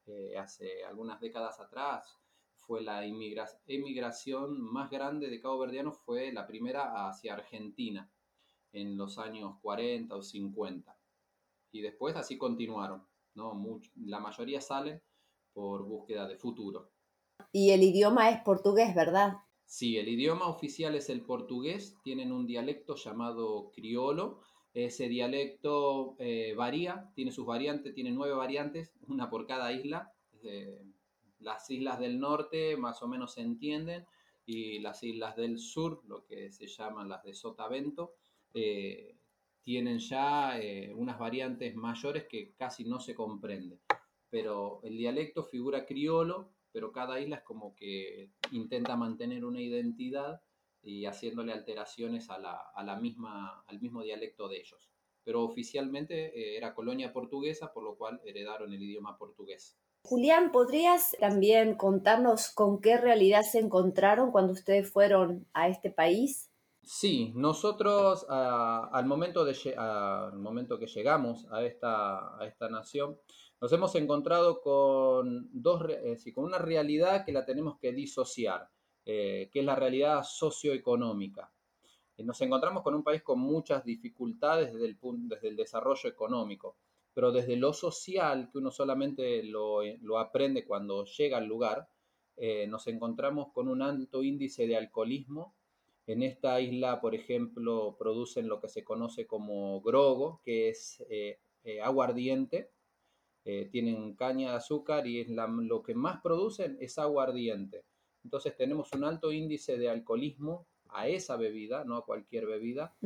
eh, 0.06 0.36
hace 0.38 0.84
algunas 0.84 1.20
décadas 1.20 1.58
atrás, 1.60 2.18
fue 2.54 2.82
la 2.82 3.04
emigración 3.04 4.60
más 4.60 4.90
grande 4.90 5.30
de 5.30 5.40
cabo 5.40 5.58
verdiano, 5.58 5.92
fue 5.92 6.32
la 6.32 6.46
primera 6.46 7.08
hacia 7.08 7.34
Argentina 7.34 8.10
en 8.76 8.96
los 8.96 9.18
años 9.18 9.56
40 9.62 10.14
o 10.14 10.22
50. 10.22 10.96
Y 11.72 11.80
después 11.80 12.14
así 12.16 12.36
continuaron. 12.36 13.06
¿no? 13.34 13.80
la 13.96 14.18
mayoría 14.18 14.60
salen 14.60 15.02
por 15.52 15.84
búsqueda 15.84 16.26
de 16.26 16.36
futuro. 16.36 16.90
Y 17.52 17.70
el 17.70 17.82
idioma 17.82 18.30
es 18.30 18.40
portugués, 18.42 18.94
¿verdad? 18.94 19.38
Sí, 19.66 19.98
el 19.98 20.08
idioma 20.08 20.46
oficial 20.46 20.94
es 20.94 21.10
el 21.10 21.22
portugués. 21.22 21.96
Tienen 22.02 22.32
un 22.32 22.46
dialecto 22.46 22.94
llamado 22.94 23.70
criolo, 23.72 24.40
ese 24.72 25.08
dialecto 25.08 26.16
eh, 26.18 26.54
varía, 26.54 27.10
tiene 27.14 27.32
sus 27.32 27.46
variantes, 27.46 27.94
tiene 27.94 28.10
nueve 28.10 28.34
variantes, 28.34 28.94
una 29.08 29.28
por 29.30 29.46
cada 29.46 29.72
isla. 29.72 30.12
las 31.40 31.70
islas 31.70 31.98
del 31.98 32.20
norte 32.20 32.76
más 32.76 33.02
o 33.02 33.08
menos 33.08 33.34
se 33.34 33.40
entienden 33.40 34.06
y 34.46 34.78
las 34.78 35.02
islas 35.02 35.34
del 35.34 35.58
sur, 35.58 36.02
lo 36.06 36.24
que 36.24 36.52
se 36.52 36.68
llaman 36.68 37.08
las 37.08 37.24
de 37.24 37.34
Sotavento, 37.34 38.14
eh, 38.58 39.18
tienen 39.62 39.98
ya 39.98 40.58
eh, 40.58 40.94
unas 40.94 41.18
variantes 41.18 41.76
mayores 41.76 42.24
que 42.26 42.54
casi 42.54 42.84
no 42.84 43.00
se 43.00 43.14
comprenden. 43.14 43.78
Pero 44.30 44.80
el 44.82 44.96
dialecto 44.96 45.44
figura 45.44 45.84
criolo, 45.84 46.54
pero 46.72 46.90
cada 46.90 47.20
isla 47.20 47.36
es 47.36 47.42
como 47.42 47.74
que 47.74 48.30
intenta 48.52 48.96
mantener 48.96 49.44
una 49.44 49.60
identidad 49.60 50.40
y 50.82 51.04
haciéndole 51.04 51.52
alteraciones 51.52 52.30
a 52.30 52.38
la, 52.38 52.96
misma, 52.96 53.62
al 53.66 53.78
mismo 53.80 54.02
dialecto 54.02 54.48
de 54.48 54.56
ellos. 54.56 54.90
Pero 55.22 55.42
oficialmente 55.42 56.26
eh, 56.38 56.56
era 56.56 56.74
colonia 56.74 57.12
portuguesa, 57.12 57.74
por 57.74 57.82
lo 57.82 57.96
cual 57.96 58.22
heredaron 58.24 58.72
el 58.72 58.82
idioma 58.82 59.18
portugués. 59.18 59.76
Julián, 60.02 60.50
¿podrías 60.50 61.14
también 61.20 61.74
contarnos 61.74 62.50
con 62.54 62.80
qué 62.80 62.96
realidad 62.96 63.42
se 63.42 63.58
encontraron 63.58 64.30
cuando 64.30 64.52
ustedes 64.52 64.90
fueron 64.90 65.46
a 65.52 65.68
este 65.68 65.90
país? 65.90 66.50
Sí, 66.88 67.32
nosotros 67.34 68.24
al, 68.28 69.06
momento 69.06 69.44
de, 69.44 69.56
momento 70.34 70.78
que 70.78 70.86
llegamos 70.86 71.44
a 71.50 71.64
esta, 71.64 72.40
a 72.40 72.46
esta 72.46 72.68
nación, 72.68 73.18
nos 73.60 73.72
hemos 73.72 73.92
encontrado 73.96 74.60
con, 74.60 75.48
dos, 75.52 75.82
con 76.32 76.44
una 76.44 76.58
realidad 76.58 77.24
que 77.24 77.32
la 77.32 77.44
tenemos 77.44 77.76
que 77.80 77.92
disociar, 77.92 78.70
que 79.04 79.50
es 79.52 79.64
la 79.64 79.74
realidad 79.74 80.22
socioeconómica. 80.22 81.52
Nos 82.18 82.40
encontramos 82.40 82.84
con 82.84 82.94
un 82.94 83.02
país 83.02 83.24
con 83.24 83.40
muchas 83.40 83.84
dificultades 83.84 84.72
desde 84.72 84.86
el, 84.86 84.96
desde 85.28 85.48
el 85.48 85.56
desarrollo 85.56 86.08
económico, 86.08 86.76
pero 87.12 87.32
desde 87.32 87.56
lo 87.56 87.72
social, 87.72 88.48
que 88.52 88.58
uno 88.58 88.70
solamente 88.70 89.42
lo, 89.42 89.80
lo 90.02 90.20
aprende 90.20 90.64
cuando 90.64 91.04
llega 91.04 91.38
al 91.38 91.46
lugar, 91.46 91.88
eh, 92.36 92.68
nos 92.68 92.86
encontramos 92.86 93.52
con 93.52 93.66
un 93.66 93.82
alto 93.82 94.22
índice 94.22 94.68
de 94.68 94.76
alcoholismo. 94.76 95.55
En 96.06 96.22
esta 96.22 96.60
isla, 96.60 97.00
por 97.00 97.14
ejemplo, 97.14 97.96
producen 97.98 98.48
lo 98.48 98.60
que 98.60 98.68
se 98.68 98.84
conoce 98.84 99.26
como 99.26 99.80
grogo, 99.80 100.40
que 100.44 100.68
es 100.68 101.04
eh, 101.10 101.38
eh, 101.64 101.80
aguardiente. 101.80 102.70
tienen 103.70 104.14
caña 104.16 104.50
de 104.50 104.56
azúcar 104.56 105.06
y 105.06 105.20
es 105.20 105.28
lo 105.28 105.82
que 105.82 105.94
más 105.94 106.20
producen 106.20 106.76
es 106.80 106.98
aguardiente. 106.98 107.84
Entonces 108.24 108.56
tenemos 108.56 108.92
un 108.92 109.04
alto 109.04 109.30
índice 109.30 109.78
de 109.78 109.88
alcoholismo 109.88 110.66
a 110.88 111.06
esa 111.06 111.36
bebida, 111.36 111.84
no 111.84 111.96
a 111.96 112.04
cualquier 112.04 112.46
bebida. 112.46 112.96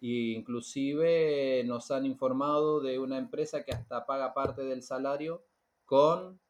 Y 0.00 0.32
inclusive 0.32 1.62
nos 1.64 1.90
han 1.90 2.06
informado 2.06 2.80
de 2.80 2.98
una 2.98 3.18
empresa 3.18 3.62
que 3.62 3.72
hasta 3.72 4.06
paga 4.06 4.32
parte 4.32 4.62
del 4.62 4.82
salario 4.82 5.44
con 5.84 6.40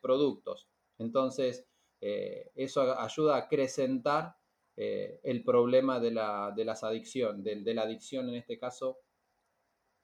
productos. 0.00 0.68
Entonces, 0.98 1.66
eh, 2.04 2.50
eso 2.56 2.98
ayuda 2.98 3.36
a 3.36 3.38
acrecentar 3.38 4.36
eh, 4.76 5.20
el 5.22 5.44
problema 5.44 6.00
de, 6.00 6.10
la, 6.10 6.52
de 6.54 6.64
las 6.64 6.82
adicciones, 6.82 7.44
de, 7.44 7.74
la 7.74 7.82
adicción 7.82 8.28
en 8.28 8.36
este 8.36 8.58
caso 8.58 8.98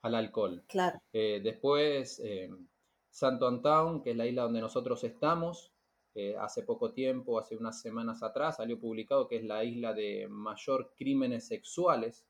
al 0.02 0.14
alcohol. 0.14 0.64
Claro. 0.68 1.00
Eh, 1.12 1.40
después, 1.42 2.22
Santo 3.10 3.48
Antón, 3.48 4.02
que 4.02 4.10
es 4.10 4.16
la 4.16 4.26
isla 4.26 4.42
donde 4.42 4.60
nosotros 4.60 5.02
estamos, 5.04 5.72
hace 6.40 6.64
poco 6.64 6.92
tiempo, 6.92 7.38
hace 7.38 7.56
unas 7.56 7.80
semanas 7.80 8.25
atrás, 8.25 8.56
salió 8.56 8.80
publicado 8.80 9.28
que 9.28 9.37
es 9.37 9.44
la 9.44 9.62
isla 9.62 9.94
de 9.94 10.26
mayor 10.28 10.92
crímenes 10.96 11.46
sexuales. 11.46 12.26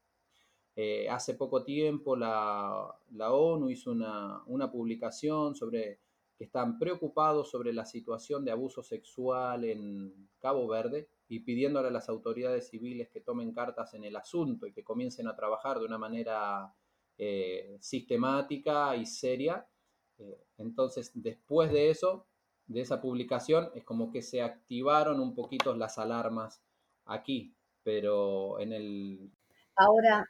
hace 1.08 1.34
poco 1.34 1.64
tiempo 1.64 2.14
la, 2.14 2.94
la 3.12 3.32
ONU 3.32 3.70
hizo 3.70 3.90
una, 3.90 4.42
una 4.46 4.70
publicación 4.70 5.54
sobre 5.54 6.00
que 6.36 6.44
están 6.44 6.78
preocupados 6.78 7.50
sobre 7.50 7.72
la 7.72 7.84
situación 7.84 8.44
de 8.44 8.52
abuso 8.52 8.82
sexual 8.82 9.64
en 9.64 10.28
Cabo 10.38 10.68
Verde 10.68 11.08
y 11.28 11.40
pidiéndole 11.40 11.88
a 11.88 11.92
las 11.92 12.08
autoridades 12.08 12.68
civiles 12.68 13.08
que 13.10 13.20
tomen 13.20 13.52
cartas 13.52 13.94
en 13.94 14.04
el 14.04 14.16
asunto 14.16 14.66
y 14.66 14.72
que 14.72 14.84
comiencen 14.84 15.28
a 15.28 15.36
trabajar 15.36 15.78
de 15.78 15.84
una 15.84 15.98
manera 15.98 16.74
eh, 17.16 17.76
sistemática 17.80 18.96
y 18.96 19.06
seria. 19.06 19.66
Eh, 20.18 20.44
entonces, 20.56 21.10
después 21.14 21.70
de 21.70 21.90
eso, 21.90 22.26
de 22.66 22.80
esa 22.80 23.00
publicación, 23.00 23.70
es 23.74 23.84
como 23.84 24.10
que 24.10 24.22
se 24.22 24.42
activaron 24.42 25.20
un 25.20 25.34
poquito 25.34 25.74
las 25.74 25.98
alarmas 25.98 26.62
aquí, 27.04 27.54
pero 27.82 28.58
en 28.60 28.72
el... 28.72 29.30
Ahora, 29.76 30.28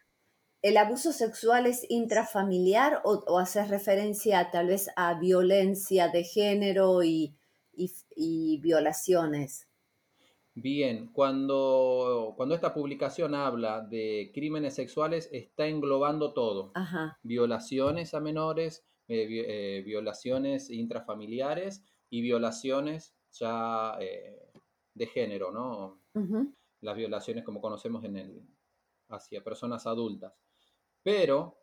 ¿El 0.60 0.76
abuso 0.76 1.12
sexual 1.12 1.66
es 1.66 1.86
intrafamiliar 1.88 3.00
o, 3.04 3.38
hace 3.38 3.64
referencia 3.64 4.50
tal 4.50 4.66
vez 4.66 4.90
a 4.96 5.14
violencia 5.14 6.08
de 6.08 6.24
género 6.24 7.04
y, 7.04 7.36
violaciones? 8.60 9.67
Bien, 10.60 11.06
cuando, 11.12 12.34
cuando 12.36 12.56
esta 12.56 12.74
publicación 12.74 13.36
habla 13.36 13.80
de 13.80 14.32
crímenes 14.34 14.74
sexuales, 14.74 15.28
está 15.30 15.68
englobando 15.68 16.32
todo. 16.32 16.72
Violaciones 17.22 18.12
a 18.12 18.18
menores, 18.18 18.84
eh, 19.06 19.28
eh, 19.30 19.82
violaciones 19.86 20.68
intrafamiliares 20.70 21.84
y 22.10 22.22
violaciones 22.22 23.14
ya 23.30 23.96
eh, 24.00 24.50
de 24.94 25.06
género, 25.06 25.52
¿no? 25.52 26.02
Las 26.80 26.96
violaciones 26.96 27.44
como 27.44 27.60
conocemos 27.60 28.02
en 28.02 28.16
el, 28.16 28.42
hacia 29.10 29.44
personas 29.44 29.86
adultas 29.86 30.32
pero 31.04 31.56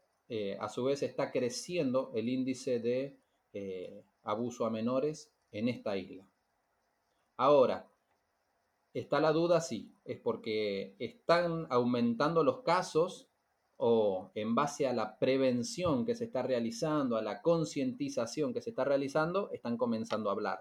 a 0.59 0.69
su 0.69 0.85
vez 0.85 1.03
está 1.03 1.31
creciendo 1.31 2.11
el 2.15 2.29
índice 2.29 2.79
de 2.79 3.19
abuso 4.23 4.65
a 4.65 4.71
menores 4.71 5.31
en 5.51 5.69
esta 5.69 5.95
isla. 5.97 6.27
Ahora, 7.37 7.87
está 8.99 9.19
la 9.19 9.31
duda, 9.31 9.61
sí, 9.61 9.91
es 10.05 10.19
porque 10.19 10.95
están 10.99 11.67
aumentando 11.69 12.43
los 12.43 12.61
casos 12.61 13.27
o 13.77 14.31
en 14.35 14.55
base 14.55 14.87
a 14.87 14.93
la 14.93 15.19
prevención 15.19 16.05
que 16.05 16.15
se 16.15 16.25
está 16.25 16.41
realizando, 16.43 17.17
a 17.17 17.21
la 17.21 17.41
concientización 17.41 18.53
que 18.53 18.61
se 18.61 18.69
está 18.69 18.85
realizando, 18.85 19.49
están 19.51 19.77
comenzando 19.77 20.29
a 20.29 20.33
hablar 20.33 20.59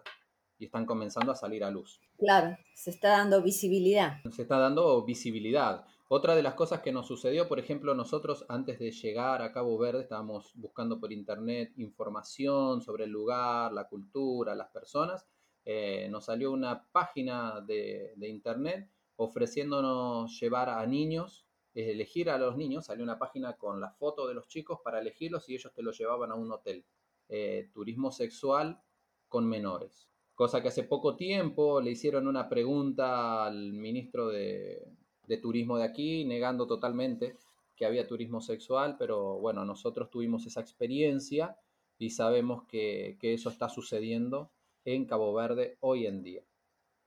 y 0.58 0.66
están 0.66 0.84
comenzando 0.84 1.30
a 1.30 1.36
salir 1.36 1.62
a 1.62 1.70
luz. 1.70 2.00
Claro, 2.18 2.56
se 2.74 2.90
está 2.90 3.10
dando 3.10 3.40
visibilidad. 3.42 4.20
Se 4.30 4.42
está 4.42 4.58
dando 4.58 5.04
visibilidad. 5.04 5.84
Otra 6.08 6.34
de 6.34 6.42
las 6.42 6.54
cosas 6.54 6.80
que 6.80 6.92
nos 6.92 7.06
sucedió, 7.06 7.48
por 7.48 7.58
ejemplo, 7.58 7.94
nosotros 7.94 8.44
antes 8.48 8.78
de 8.78 8.90
llegar 8.90 9.42
a 9.42 9.52
Cabo 9.52 9.78
Verde 9.78 10.02
estábamos 10.02 10.52
buscando 10.54 11.00
por 11.00 11.12
internet 11.12 11.72
información 11.76 12.82
sobre 12.82 13.04
el 13.04 13.10
lugar, 13.10 13.72
la 13.72 13.88
cultura, 13.88 14.54
las 14.54 14.68
personas. 14.68 15.26
Eh, 15.64 16.09
nos 16.11 16.26
salió 16.26 16.52
una 16.52 16.85
página 16.92 17.61
de, 17.61 18.14
internet 18.21 18.90
ofreciéndonos 19.16 20.38
llevar 20.40 20.68
a 20.68 20.85
niños, 20.87 21.47
elegir 21.75 22.30
a 22.30 22.38
los 22.38 22.56
niños. 22.56 22.87
Salió 22.87 23.04
una 23.04 23.18
página 23.18 23.54
con 23.54 23.80
la 23.80 23.90
foto 23.90 24.26
de 24.26 24.35
los 24.35 24.49
chicos 24.49 24.80
para 24.83 25.00
elegirlos 25.00 25.49
y 25.49 25.54
ellos 25.54 25.73
te 25.73 25.83
los 25.83 25.99
llevaban 25.99 26.30
a 26.30 26.35
un 26.35 26.50
hotel. 26.52 26.85
Eh, 27.28 27.71
turismo 27.73 28.11
sexual 28.11 28.80
con 29.28 29.47
menores. 29.47 30.09
Cosa 30.35 30.61
que 30.61 30.68
hace 30.68 30.83
poco 30.83 31.16
tiempo 31.16 31.80
le 31.80 31.92
hicieron 31.92 32.26
una 32.26 32.49
pregunta 32.49 33.47
al 33.47 33.73
ministro 33.73 34.28
de 34.28 35.38
turismo 35.40 35.78
de 35.78 35.85
aquí, 35.85 36.25
negando 36.25 36.66
totalmente 36.66 37.38
que 37.76 37.87
había 37.87 38.06
turismo 38.06 38.40
sexual, 38.40 38.97
pero 38.99 39.38
bueno, 39.38 39.64
nosotros 39.64 40.11
tuvimos 40.11 40.47
esa 40.47 40.61
experiencia 40.61 41.56
y 41.99 42.11
sabemos 42.11 42.64
que, 42.64 43.18
eso 43.21 43.50
está 43.50 43.68
sucediendo 43.68 44.52
en 44.84 45.06
Cabo 45.06 45.32
Verde 45.34 45.76
hoy 45.80 46.06
en 46.06 46.22
día, 46.22 46.42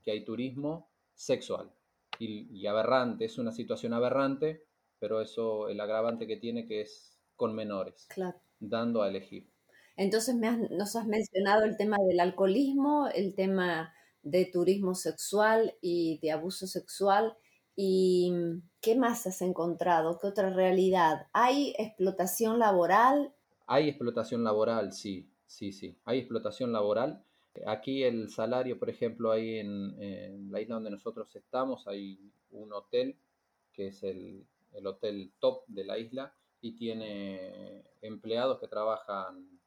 que 0.04 0.12
hay 0.12 0.24
turismo 0.24 0.90
sexual 1.14 1.72
y, 2.20 2.66
aberrante, 2.66 3.26
es 3.26 3.38
una 3.38 3.52
situación 3.52 3.94
aberrante, 3.94 4.66
pero 5.00 5.22
eso, 5.22 5.70
el 5.70 5.80
agravante 5.80 6.28
que 6.28 6.38
tiene 6.38 6.66
que 6.66 6.82
es 6.82 7.20
con 7.36 7.54
menores, 7.54 8.08
dando 8.60 9.04
a 9.04 9.10
elegir. 9.10 9.52
Entonces 9.96 10.36
me 10.36 10.52
nos 10.70 10.96
has 10.96 11.08
mencionado 11.08 11.64
el 11.64 11.78
tema 11.78 11.98
del 12.08 12.20
alcoholismo, 12.20 13.08
el 13.14 13.36
tema 13.36 13.94
de 14.22 14.46
turismo 14.46 14.96
sexual 14.96 15.76
y 15.82 16.20
de 16.22 16.32
abuso 16.32 16.68
sexual. 16.68 17.36
¿Y 17.76 18.34
qué 18.82 18.96
más 18.96 19.28
has 19.28 19.42
encontrado? 19.42 20.20
¿Qué 20.20 20.28
otra 20.28 20.50
realidad? 20.50 21.28
¿Hay 21.34 21.76
explotación 21.78 22.58
laboral? 22.58 23.34
Hay 23.68 23.90
explotación 23.90 24.44
laboral, 24.44 24.94
sí, 24.94 25.32
sí, 25.46 25.72
sí. 25.72 26.00
Hay 26.06 26.20
explotación 26.20 26.72
laboral. 26.72 27.24
Aquí 27.66 28.04
el 28.04 28.30
salario, 28.30 28.78
por 28.78 28.90
ejemplo, 28.90 29.32
ahí 29.32 29.60
en, 29.60 30.52
la 30.52 30.62
isla 30.62 30.76
donde 30.76 30.92
nosotros 30.92 31.36
estamos, 31.36 31.88
hay 31.88 32.20
un 32.52 32.72
hotel 32.74 33.18
que 33.74 33.88
es 33.88 34.04
el, 34.04 34.46
hotel 34.84 35.32
top 35.40 35.64
de 35.68 35.84
la 35.84 35.98
isla 35.98 36.34
y 36.62 36.74
tiene 36.74 37.84
empleados 38.02 38.60
que 38.60 38.68
trabajan 38.68 39.60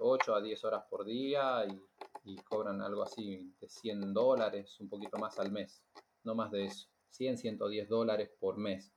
8 0.00 0.32
eh, 0.32 0.38
a 0.38 0.40
10 0.40 0.64
horas 0.64 0.84
por 0.90 1.04
día 1.04 1.64
y, 1.66 2.32
y 2.32 2.36
cobran 2.36 2.80
algo 2.82 3.02
así 3.02 3.52
de 3.60 3.68
100 3.68 4.12
dólares, 4.12 4.78
un 4.80 4.88
poquito 4.88 5.18
más 5.18 5.38
al 5.38 5.52
mes, 5.52 5.82
no 6.24 6.34
más 6.34 6.50
de 6.50 6.66
eso. 6.66 6.88
100, 7.10 7.38
110 7.38 7.88
dólares 7.88 8.30
por 8.38 8.58
mes. 8.58 8.92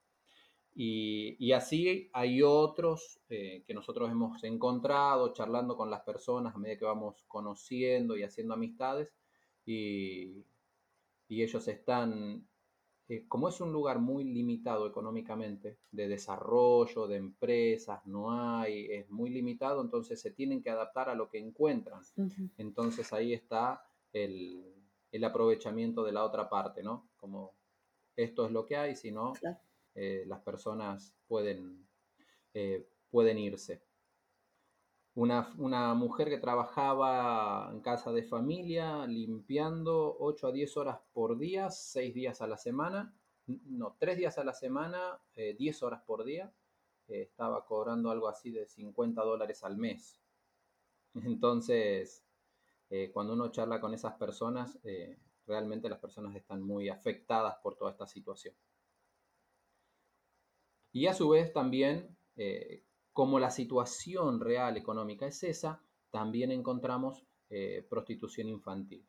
Y, 0.74 1.52
así 1.52 2.08
hay 2.14 2.42
otros 2.42 3.20
eh, 3.28 3.62
que 3.66 3.74
nosotros 3.74 4.10
hemos 4.10 4.42
encontrado 4.44 5.32
charlando 5.34 5.76
con 5.76 5.90
las 5.90 6.00
personas 6.00 6.54
a 6.54 6.58
medida 6.58 6.78
que 6.78 6.84
vamos 6.86 7.24
conociendo 7.28 8.16
y 8.16 8.22
haciendo 8.22 8.54
amistades. 8.54 9.12
Y, 9.66 10.44
ellos 11.28 11.66
están, 11.66 12.46
eh, 13.08 13.26
como 13.26 13.48
es 13.48 13.58
un 13.62 13.72
lugar 13.72 13.98
muy 14.00 14.22
limitado 14.22 14.86
económicamente, 14.86 15.78
de 15.90 16.06
desarrollo, 16.08 17.08
de 17.08 17.16
empresas, 17.16 18.04
no 18.06 18.32
hay, 18.32 18.84
es 18.90 19.08
muy 19.08 19.30
limitado, 19.30 19.80
entonces 19.80 20.20
se 20.20 20.30
tienen 20.30 20.62
que 20.62 20.68
adaptar 20.68 21.08
a 21.08 21.14
lo 21.14 21.30
que 21.30 21.38
encuentran. 21.38 22.02
Entonces 22.58 23.14
ahí 23.14 23.32
está 23.32 23.82
el, 24.12 24.74
el 25.10 25.24
aprovechamiento 25.24 26.04
de 26.04 26.12
la 26.12 26.24
otra 26.24 26.50
parte, 26.50 26.82
¿no? 26.82 27.08
Como 27.16 27.54
esto 28.14 28.44
es 28.44 28.52
lo 28.52 28.66
que 28.66 28.76
hay, 28.76 28.94
si 28.94 29.10
no, 29.10 29.32
eh, 29.94 30.24
las 30.26 30.40
personas 30.40 31.14
pueden, 31.26 31.86
eh, 32.54 32.88
pueden 33.10 33.38
irse. 33.38 33.82
Una, 35.14 35.52
mujer 35.94 36.30
que 36.30 36.38
trabajaba 36.38 37.68
en 37.70 37.80
casa 37.80 38.12
de 38.12 38.22
familia 38.22 39.06
limpiando 39.06 40.16
8 40.18 40.46
a 40.46 40.52
10 40.52 40.76
horas 40.78 40.98
por 41.12 41.36
día, 41.36 41.68
6 41.70 42.14
días 42.14 42.40
a 42.40 42.46
la 42.46 42.56
semana, 42.56 43.14
no, 43.46 43.94
3 43.98 44.16
días 44.16 44.38
a 44.38 44.44
la 44.44 44.54
semana, 44.54 45.20
10 45.36 45.60
eh, 45.60 45.84
horas 45.84 46.02
por 46.02 46.24
día, 46.24 46.50
estaba 47.08 47.66
cobrando 47.66 48.10
algo 48.10 48.26
así 48.26 48.50
de 48.50 48.66
50 48.66 49.22
dólares 49.22 49.62
al 49.64 49.76
mes. 49.76 50.18
Entonces, 51.14 52.24
cuando 53.12 53.34
uno 53.34 53.50
charla 53.50 53.80
con 53.80 53.92
esas 53.92 54.14
personas, 54.14 54.78
realmente 55.46 55.90
las 55.90 55.98
personas 55.98 56.34
están 56.36 56.62
muy 56.62 56.88
afectadas 56.88 57.56
por 57.62 57.76
toda 57.76 57.90
esta 57.90 58.06
situación. 58.06 58.54
Y 60.92 61.06
a 61.06 61.14
su 61.14 61.30
vez 61.30 61.52
también, 61.52 62.16
eh, 62.36 62.84
como 63.12 63.38
la 63.38 63.50
situación 63.50 64.40
real 64.40 64.76
económica 64.76 65.26
es 65.26 65.42
esa, 65.42 65.82
también 66.10 66.50
encontramos 66.52 67.26
prostitución 67.90 68.48
infantil. 68.48 69.06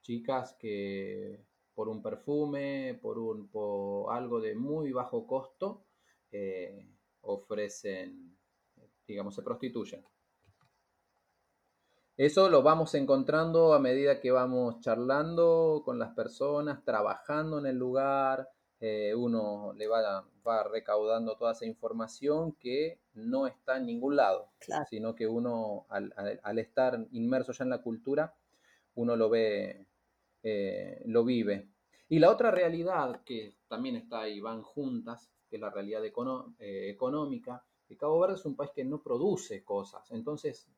Chicas 0.00 0.56
que 0.58 1.44
por 1.74 1.90
un 1.90 2.00
perfume, 2.00 2.98
por, 3.02 3.18
un, 3.18 3.50
por 3.50 4.10
algo 4.10 4.40
de 4.40 4.54
muy 4.54 4.90
bajo 4.90 5.26
costo, 5.26 5.84
ofrecen, 7.20 8.38
digamos, 9.06 9.34
se 9.34 9.42
prostituyen. 9.42 10.02
Eso 12.18 12.50
lo 12.50 12.64
vamos 12.64 12.94
encontrando 12.94 13.74
a 13.74 13.78
medida 13.78 14.20
que 14.20 14.32
vamos 14.32 14.80
charlando 14.80 15.82
con 15.84 16.00
las 16.00 16.14
personas, 16.14 16.84
trabajando 16.84 17.60
en 17.60 17.66
el 17.66 17.76
lugar, 17.76 18.48
eh, 18.80 19.14
uno 19.14 19.72
le 19.76 19.88
va, 19.88 20.24
va, 20.46 20.62
recaudando 20.62 21.36
toda 21.36 21.52
esa 21.52 21.66
información 21.66 22.52
que 22.52 23.00
no 23.14 23.46
está 23.46 23.76
en 23.76 23.86
ningún 23.86 24.16
lado, 24.16 24.50
sino 24.88 25.14
que 25.14 25.26
uno 25.26 25.86
al, 25.88 26.58
estar 26.58 27.06
inmerso 27.10 27.52
ya 27.52 27.64
en 27.64 27.70
la 27.70 27.82
cultura, 27.82 28.34
uno 28.94 29.16
lo 29.16 29.28
ve, 29.28 29.86
eh, 30.42 31.02
lo 31.06 31.24
vive. 31.24 31.68
Y 32.08 32.20
la 32.20 32.30
otra 32.30 32.50
realidad 32.50 33.22
que 33.24 33.56
también 33.66 33.96
está 33.96 34.20
ahí, 34.20 34.40
van 34.40 34.62
juntas, 34.62 35.30
que 35.50 35.56
es 35.56 35.60
la 35.60 35.70
realidad 35.70 36.02
eh, 36.04 36.90
económica, 36.90 37.64
que 37.86 37.96
Cabo 37.96 38.20
Verde 38.20 38.36
es 38.36 38.44
un 38.44 38.54
país 38.54 38.70
que 38.74 38.84
no 38.84 39.02
produce 39.02 39.64
cosas, 39.64 40.10
entonces 40.12 40.68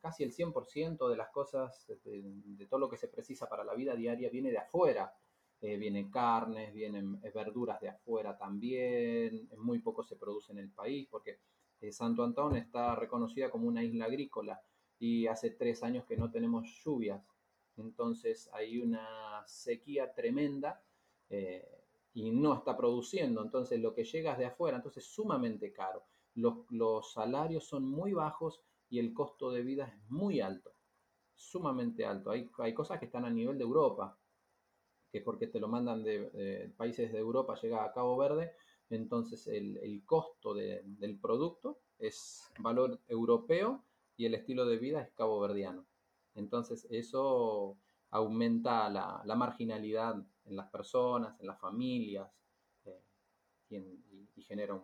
casi 0.00 0.22
el 0.22 0.32
100% 0.32 1.08
de 1.08 1.16
las 1.16 1.30
cosas, 1.30 1.86
de, 2.04 2.66
todo 2.68 2.80
lo 2.80 2.88
que 2.88 2.96
se 2.96 3.08
precisa 3.08 3.48
para 3.48 3.64
la 3.64 3.74
vida 3.74 3.94
diaria, 3.94 4.30
viene 4.30 4.50
de 4.50 4.58
afuera. 4.58 5.12
Eh, 5.62 5.78
vienen 5.78 6.10
carnes, 6.10 6.72
vienen 6.74 7.18
eh, 7.22 7.30
verduras 7.34 7.80
de 7.80 7.88
afuera 7.88 8.36
también, 8.36 9.48
muy 9.56 9.78
poco 9.78 10.02
se 10.02 10.16
produce 10.16 10.52
en 10.52 10.58
el 10.58 10.70
país 10.70 11.08
porque 11.10 11.38
eh, 11.80 11.90
Santo 11.92 12.22
Antón 12.22 12.56
está 12.56 12.94
reconocida 12.94 13.50
como 13.50 13.66
una 13.66 13.82
isla 13.82 14.04
agrícola 14.04 14.60
y 14.98 15.26
hace 15.26 15.50
tres 15.52 15.82
años 15.82 16.04
que 16.04 16.18
no 16.18 16.30
tenemos 16.30 16.66
lluvias, 16.84 17.22
entonces 17.78 18.50
hay 18.52 18.78
una 18.78 19.42
sequía 19.46 20.12
tremenda 20.14 20.82
y 22.12 22.30
no 22.30 22.54
está 22.54 22.76
produciendo, 22.76 23.42
entonces 23.42 23.80
lo 23.80 23.94
que 23.94 24.04
llega 24.04 24.32
es 24.32 24.38
de 24.38 24.46
afuera, 24.46 24.76
entonces 24.76 25.04
es 25.04 25.10
sumamente 25.10 25.72
caro. 25.72 26.04
Los, 26.34 26.70
los 26.70 27.12
salarios 27.12 27.64
son 27.64 27.90
muy 27.90 28.12
bajos 28.12 28.62
y 28.88 28.98
el 28.98 29.12
costo 29.12 29.50
de 29.50 29.62
vida 29.62 29.86
es 29.86 30.10
muy 30.10 30.40
alto, 30.40 30.72
sumamente 31.34 32.06
alto. 32.06 32.30
Hay, 32.30 32.48
hay 32.58 32.72
cosas 32.72 32.98
que 32.98 33.06
están 33.06 33.24
a 33.24 33.30
nivel 33.30 33.58
de 33.58 33.64
Europa, 33.64 34.16
que 35.16 35.22
porque 35.22 35.46
te 35.46 35.60
lo 35.60 35.66
mandan 35.66 36.04
de, 36.04 36.70
países 36.76 37.10
de 37.10 37.18
Europa, 37.18 37.58
llega 37.62 37.82
a 37.82 37.92
Cabo 37.94 38.18
Verde, 38.18 38.52
entonces 38.90 39.46
el, 39.46 40.02
costo 40.04 40.52
del 40.52 41.18
producto 41.18 41.80
es 41.98 42.52
valor 42.58 43.00
europeo 43.08 43.82
y 44.18 44.26
el 44.26 44.34
estilo 44.34 44.66
de 44.66 44.76
vida 44.76 45.00
es 45.00 45.10
cabo 45.14 45.40
verdiano. 45.40 45.86
Entonces 46.34 46.86
eso 46.90 47.78
aumenta 48.10 48.90
la, 48.90 49.34
marginalidad 49.36 50.16
en 50.44 50.54
las 50.54 50.68
personas, 50.68 51.40
en 51.40 51.46
las 51.46 51.58
familias 51.58 52.28
eh, 52.84 53.00
y, 53.70 54.42
genera 54.42 54.78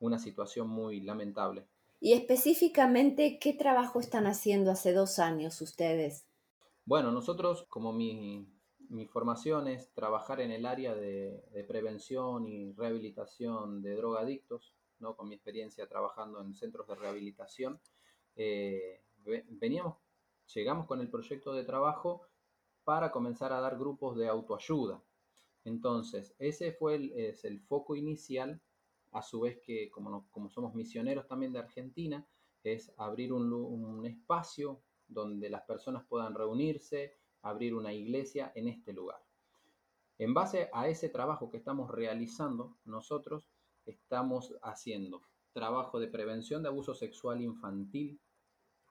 una 0.00 0.18
situación 0.18 0.68
muy 0.68 1.02
lamentable. 1.02 1.68
Y 2.00 2.14
específicamente, 2.14 3.38
¿qué 3.38 3.52
trabajo 3.52 4.00
están 4.00 4.26
haciendo 4.26 4.72
hace 4.72 4.92
dos 4.92 5.20
años 5.20 5.60
ustedes? 5.62 6.26
Bueno, 6.84 7.12
nosotros, 7.12 7.64
como 7.68 7.92
mi, 7.92 8.48
formación 9.06 9.68
es 9.68 9.92
trabajar 9.92 10.40
en 10.40 10.50
el 10.50 10.66
área 10.66 10.94
de, 10.94 11.64
prevención 11.68 12.46
y 12.46 12.72
rehabilitación 12.72 13.82
de 13.82 13.94
drogadictos, 13.94 14.74
¿no? 14.98 15.16
con 15.16 15.28
mi 15.28 15.36
experiencia 15.36 15.86
trabajando 15.86 16.40
en 16.40 16.54
centros 16.54 16.86
de 16.88 16.96
rehabilitación, 16.96 17.80
eh, 18.36 19.02
veníamos, 19.24 19.96
llegamos 20.54 20.86
con 20.86 21.00
el 21.00 21.08
proyecto 21.08 21.52
de 21.52 21.64
trabajo 21.64 22.26
para 22.84 23.10
comenzar 23.12 23.52
a 23.52 23.60
dar 23.60 23.78
grupos 23.78 24.16
de 24.16 24.28
autoayuda. 24.28 25.02
Entonces, 25.64 26.34
ese 26.38 26.72
fue 26.72 26.96
el, 26.96 27.12
es 27.12 27.44
el 27.44 27.60
foco 27.60 27.94
inicial 27.94 28.60
a 29.12 29.22
su 29.22 29.40
vez 29.40 29.60
que 29.60 29.90
como, 29.90 30.28
como 30.30 30.48
somos 30.48 30.74
misioneros 30.74 31.26
también 31.26 31.52
de 31.52 31.58
Argentina, 31.58 32.26
es 32.62 32.92
abrir 32.96 33.32
un, 33.32 34.06
espacio 34.06 34.82
donde 35.08 35.50
las 35.50 35.62
personas 35.62 36.04
puedan 36.06 36.34
reunirse, 36.34 37.18
abrir 37.42 37.74
una 37.74 37.92
iglesia 37.92 38.52
en 38.54 38.68
este 38.68 38.92
lugar. 38.92 39.22
En 40.18 40.34
base 40.34 40.68
a 40.72 40.88
ese 40.88 41.08
trabajo 41.08 41.50
que 41.50 41.56
estamos 41.56 41.90
realizando, 41.90 42.76
nosotros 42.84 43.48
estamos 43.86 44.54
haciendo 44.62 45.22
trabajo 45.52 45.98
de 45.98 46.08
prevención 46.08 46.62
de 46.62 46.68
abuso 46.68 46.94
sexual 46.94 47.40
infantil, 47.40 48.20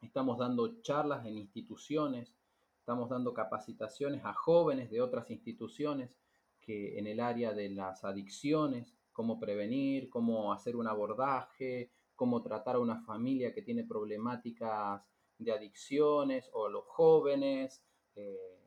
estamos 0.02 0.38
dando 0.38 0.82
charlas 0.82 1.26
en 1.26 1.38
instituciones, 1.38 2.36
estamos 2.80 3.10
dando 3.10 3.34
capacitaciones 3.34 4.26
a 4.26 4.34
jóvenes 4.34 4.90
de 4.90 5.02
otras 5.02 5.30
instituciones 5.30 6.20
que 6.60 6.98
en 6.98 7.08
el 7.08 7.20
área 7.20 7.54
de 7.54 7.70
las 7.70 8.04
adicciones, 8.04 8.96
cómo 9.12 9.40
prevenir, 9.40 10.10
cómo 10.10 10.52
hacer 10.52 10.76
un 10.76 10.88
abordaje, 10.88 11.92
cómo 12.16 12.42
tratar 12.42 12.76
a 12.76 12.80
una 12.80 13.00
familia 13.02 13.54
que 13.54 13.62
tiene 13.62 13.84
problemáticas 13.84 15.08
de 15.38 15.52
adicciones 15.52 16.50
o 16.54 16.66
a 16.66 16.70
los 16.70 16.86
jóvenes, 16.86 17.84
eh, 18.16 18.58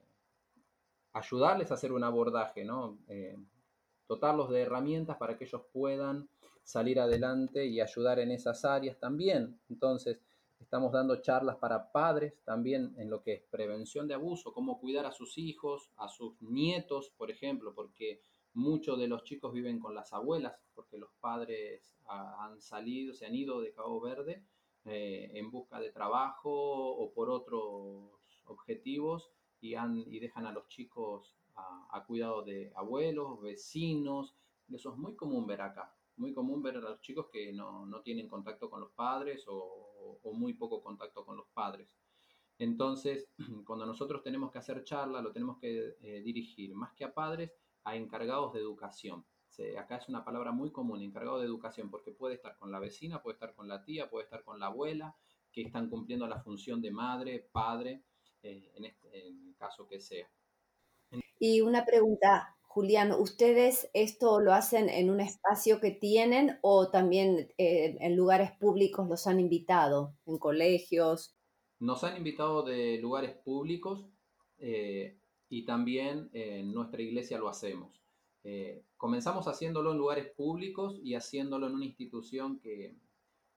ayudarles 1.12 1.70
a 1.70 1.74
hacer 1.74 1.92
un 1.92 2.04
abordaje, 2.04 2.64
¿no? 2.64 2.98
Eh, 3.08 3.36
dotarlos 4.08 4.50
de 4.50 4.62
herramientas 4.62 5.16
para 5.16 5.36
que 5.36 5.44
ellos 5.44 5.62
puedan 5.72 6.28
salir 6.62 7.00
adelante 7.00 7.66
y 7.66 7.80
ayudar 7.80 8.18
en 8.18 8.30
esas 8.30 8.64
áreas 8.64 8.98
también. 8.98 9.58
Entonces, 9.68 10.20
estamos 10.60 10.92
dando 10.92 11.16
charlas 11.20 11.56
para 11.56 11.90
padres 11.90 12.34
también 12.44 12.94
en 12.96 13.10
lo 13.10 13.22
que 13.22 13.32
es 13.34 13.42
prevención 13.50 14.06
de 14.06 14.14
abuso, 14.14 14.52
cómo 14.52 14.78
cuidar 14.80 15.06
a 15.06 15.12
sus 15.12 15.38
hijos, 15.38 15.90
a 15.96 16.08
sus 16.08 16.40
nietos, 16.40 17.10
por 17.16 17.30
ejemplo, 17.30 17.74
porque 17.74 18.22
Muchos 18.54 18.98
de 18.98 19.08
los 19.08 19.24
chicos 19.24 19.52
viven 19.52 19.80
con 19.80 19.94
las 19.94 20.12
abuelas 20.12 20.54
porque 20.74 20.98
los 20.98 21.10
padres 21.20 21.96
han 22.06 22.60
salido, 22.60 23.14
se 23.14 23.24
han 23.24 23.34
ido 23.34 23.62
de 23.62 23.72
Cabo 23.72 23.98
Verde 23.98 24.44
eh, 24.84 25.30
en 25.34 25.50
busca 25.50 25.80
de 25.80 25.90
trabajo 25.90 26.50
o 26.50 27.12
por 27.14 27.30
otros 27.30 28.10
objetivos 28.46 29.30
y, 29.60 29.74
y 29.76 30.18
dejan 30.20 30.46
a 30.46 30.52
los 30.52 30.68
chicos 30.68 31.36
a, 31.56 32.04
cuidado 32.06 32.42
de 32.42 32.72
abuelos, 32.74 33.40
vecinos. 33.40 34.34
Eso 34.70 34.92
es 34.92 34.96
muy 34.98 35.14
común 35.14 35.46
ver 35.46 35.62
acá. 35.62 35.94
Muy 36.16 36.32
común 36.32 36.62
ver 36.62 36.76
a 36.76 36.80
los 36.80 37.00
chicos 37.00 37.26
que 37.32 37.52
no, 37.52 38.00
tienen 38.02 38.28
contacto 38.28 38.70
con 38.70 38.80
los 38.80 38.92
padres 38.92 39.44
o, 39.48 40.20
muy 40.34 40.54
poco 40.54 40.82
contacto 40.82 41.24
con 41.24 41.36
los 41.36 41.46
padres. 41.48 41.94
Entonces, 42.58 43.28
cuando 43.66 43.84
nosotros 43.84 44.22
tenemos 44.22 44.50
que 44.50 44.58
hacer 44.58 44.84
charla, 44.84 45.20
lo 45.20 45.32
tenemos 45.32 45.58
que 45.58 45.96
eh, 46.00 46.22
dirigir 46.22 46.74
más 46.74 46.92
que 46.94 47.04
a 47.04 47.12
padres, 47.12 47.52
a 47.84 47.96
encargados 47.96 48.52
de 48.54 48.60
educación. 48.60 49.24
acá 49.78 49.96
es 49.96 50.08
una 50.08 50.24
palabra 50.24 50.52
muy 50.52 50.70
común, 50.70 51.02
encargado 51.02 51.38
de 51.38 51.46
educación, 51.46 51.90
porque 51.90 52.12
puede 52.12 52.36
estar 52.36 52.56
con 52.56 52.70
la 52.70 52.78
vecina, 52.78 53.22
puede 53.22 53.34
estar 53.34 53.54
con 53.54 53.68
la 53.68 53.84
tía, 53.84 54.08
puede 54.08 54.24
estar 54.24 54.42
con 54.42 54.58
la 54.58 54.66
abuela, 54.66 55.16
que 55.52 55.62
están 55.62 55.90
cumpliendo 55.90 56.26
la 56.26 56.40
función 56.40 56.80
de 56.80 56.90
madre, 56.90 57.50
padre, 57.52 58.04
eh, 58.42 58.72
en, 58.74 58.84
este, 58.84 59.28
en 59.28 59.48
el 59.48 59.56
caso 59.56 59.86
que 59.86 60.00
sea. 60.00 60.28
Y 61.38 61.60
una 61.60 61.84
pregunta, 61.84 62.56
Julián, 62.62 63.12
¿ustedes 63.12 63.90
esto 63.92 64.40
lo 64.40 64.52
hacen 64.52 64.88
en 64.88 65.10
un 65.10 65.20
espacio 65.20 65.80
que 65.80 65.90
tienen 65.90 66.58
o 66.62 66.90
también 66.90 67.52
eh, 67.58 67.96
en 68.00 68.16
lugares 68.16 68.52
públicos 68.52 69.08
los 69.08 69.26
han 69.26 69.40
invitado, 69.40 70.14
en 70.26 70.38
colegios? 70.38 71.34
Nos 71.80 72.04
han 72.04 72.16
invitado 72.16 72.62
de 72.62 72.98
lugares 72.98 73.36
públicos. 73.36 74.06
Eh, 74.58 75.18
y 75.48 75.66
también 75.66 76.30
en 76.32 76.72
nuestra 76.72 77.02
iglesia 77.02 77.36
lo 77.36 77.50
hacemos. 77.50 78.02
Eh, 78.44 78.84
comenzamos 78.96 79.46
haciéndolo 79.46 79.92
en 79.92 79.98
lugares 79.98 80.32
públicos 80.32 80.98
y 81.02 81.14
haciéndolo 81.14 81.66
en 81.66 81.74
una 81.74 81.84
institución 81.84 82.58
que, 82.58 82.96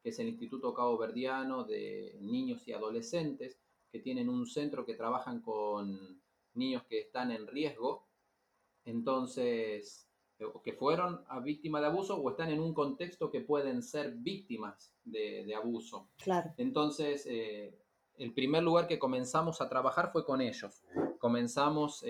es 0.04 0.20
el 0.20 0.28
Instituto 0.28 0.74
Cabo 0.76 1.00
Verdiano 1.00 1.64
de 1.64 2.18
Niños 2.22 2.68
y 2.68 2.74
Adolescentes, 2.74 3.58
que 3.96 4.02
tienen 4.02 4.28
un 4.28 4.46
centro 4.46 4.86
que 4.86 4.96
trabajan 4.96 5.40
con 5.40 6.22
niños 6.54 6.84
que 6.84 7.00
están 7.00 7.32
en 7.32 7.48
riesgo, 7.48 8.06
entonces, 8.84 10.10
eh, 10.38 10.44
que 10.66 10.74
fueron 10.74 11.24
a 11.30 11.40
víctima 11.40 11.80
de 11.80 11.88
abuso 11.88 12.18
o 12.18 12.30
están 12.30 12.50
en 12.50 12.60
un 12.60 12.74
contexto 12.74 13.32
que 13.32 13.40
pueden 13.40 13.82
ser 13.82 14.16
víctimas 14.18 14.94
de, 15.06 15.56
abuso. 15.56 16.10
Claro. 16.18 16.54
Entonces, 16.58 17.26
eh, 17.26 17.80
el 18.18 18.34
primer 18.34 18.64
lugar 18.64 18.86
que 18.86 19.00
comenzamos 19.00 19.62
a 19.62 19.70
trabajar 19.70 20.12
fue 20.12 20.26
con 20.26 20.42
ellos. 20.42 20.84
Comenzamos, 21.18 22.04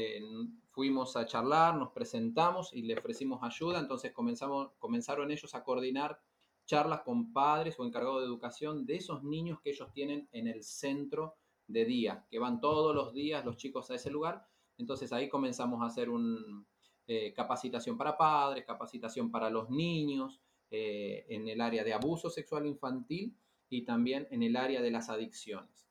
fuimos 0.71 1.15
a 1.15 1.27
charlar, 1.27 1.75
nos 1.75 1.91
presentamos 1.91 2.73
y 2.73 2.81
le 2.81 2.97
ofrecimos 2.97 3.43
ayuda, 3.43 3.79
entonces 3.79 4.11
comenzamos, 4.11 4.71
comenzaron 4.79 5.29
ellos 5.29 5.53
a 5.53 5.63
coordinar 5.63 6.19
charlas 6.65 7.01
con 7.01 7.31
padres 7.31 7.79
o 7.79 7.85
encargados 7.85 8.21
de 8.21 8.25
educación 8.25 8.87
de 8.87 8.95
esos 8.95 9.23
niños 9.23 9.61
que 9.61 9.69
ellos 9.69 9.93
tienen 9.93 10.27
en 10.31 10.47
el 10.47 10.63
centro 10.63 11.35
de 11.67 11.85
día, 11.85 12.25
que 12.29 12.39
van 12.39 12.59
todos 12.59 12.95
los 12.95 13.13
días 13.13 13.45
los 13.45 13.57
chicos 13.57 13.89
a 13.91 13.95
ese 13.95 14.11
lugar. 14.11 14.47
Entonces 14.77 15.11
ahí 15.13 15.29
comenzamos 15.29 15.81
a 15.81 15.87
hacer 15.87 16.09
una 16.09 16.65
eh, 17.07 17.33
capacitación 17.33 17.97
para 17.97 18.17
padres, 18.17 18.65
capacitación 18.65 19.31
para 19.31 19.49
los 19.49 19.69
niños, 19.69 20.41
eh, 20.71 21.25
en 21.29 21.47
el 21.47 21.61
área 21.61 21.83
de 21.83 21.93
abuso 21.93 22.29
sexual 22.29 22.65
infantil 22.65 23.37
y 23.69 23.85
también 23.85 24.27
en 24.31 24.43
el 24.43 24.55
área 24.55 24.81
de 24.81 24.91
las 24.91 25.09
adicciones. 25.09 25.87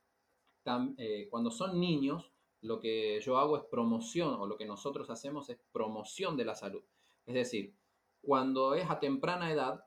Eh, 0.98 1.28
cuando 1.30 1.50
son 1.50 1.78
niños, 1.78 2.32
lo 2.60 2.80
que 2.80 3.20
yo 3.20 3.38
hago 3.38 3.56
es 3.56 3.64
promoción, 3.64 4.34
o 4.34 4.46
lo 4.46 4.56
que 4.56 4.64
nosotros 4.64 5.10
hacemos 5.10 5.50
es 5.50 5.58
promoción 5.72 6.36
de 6.36 6.44
la 6.44 6.54
salud. 6.54 6.82
Es 7.26 7.34
decir, 7.34 7.76
cuando 8.22 8.74
es 8.74 8.88
a 8.90 8.98
temprana 8.98 9.52
edad, 9.52 9.84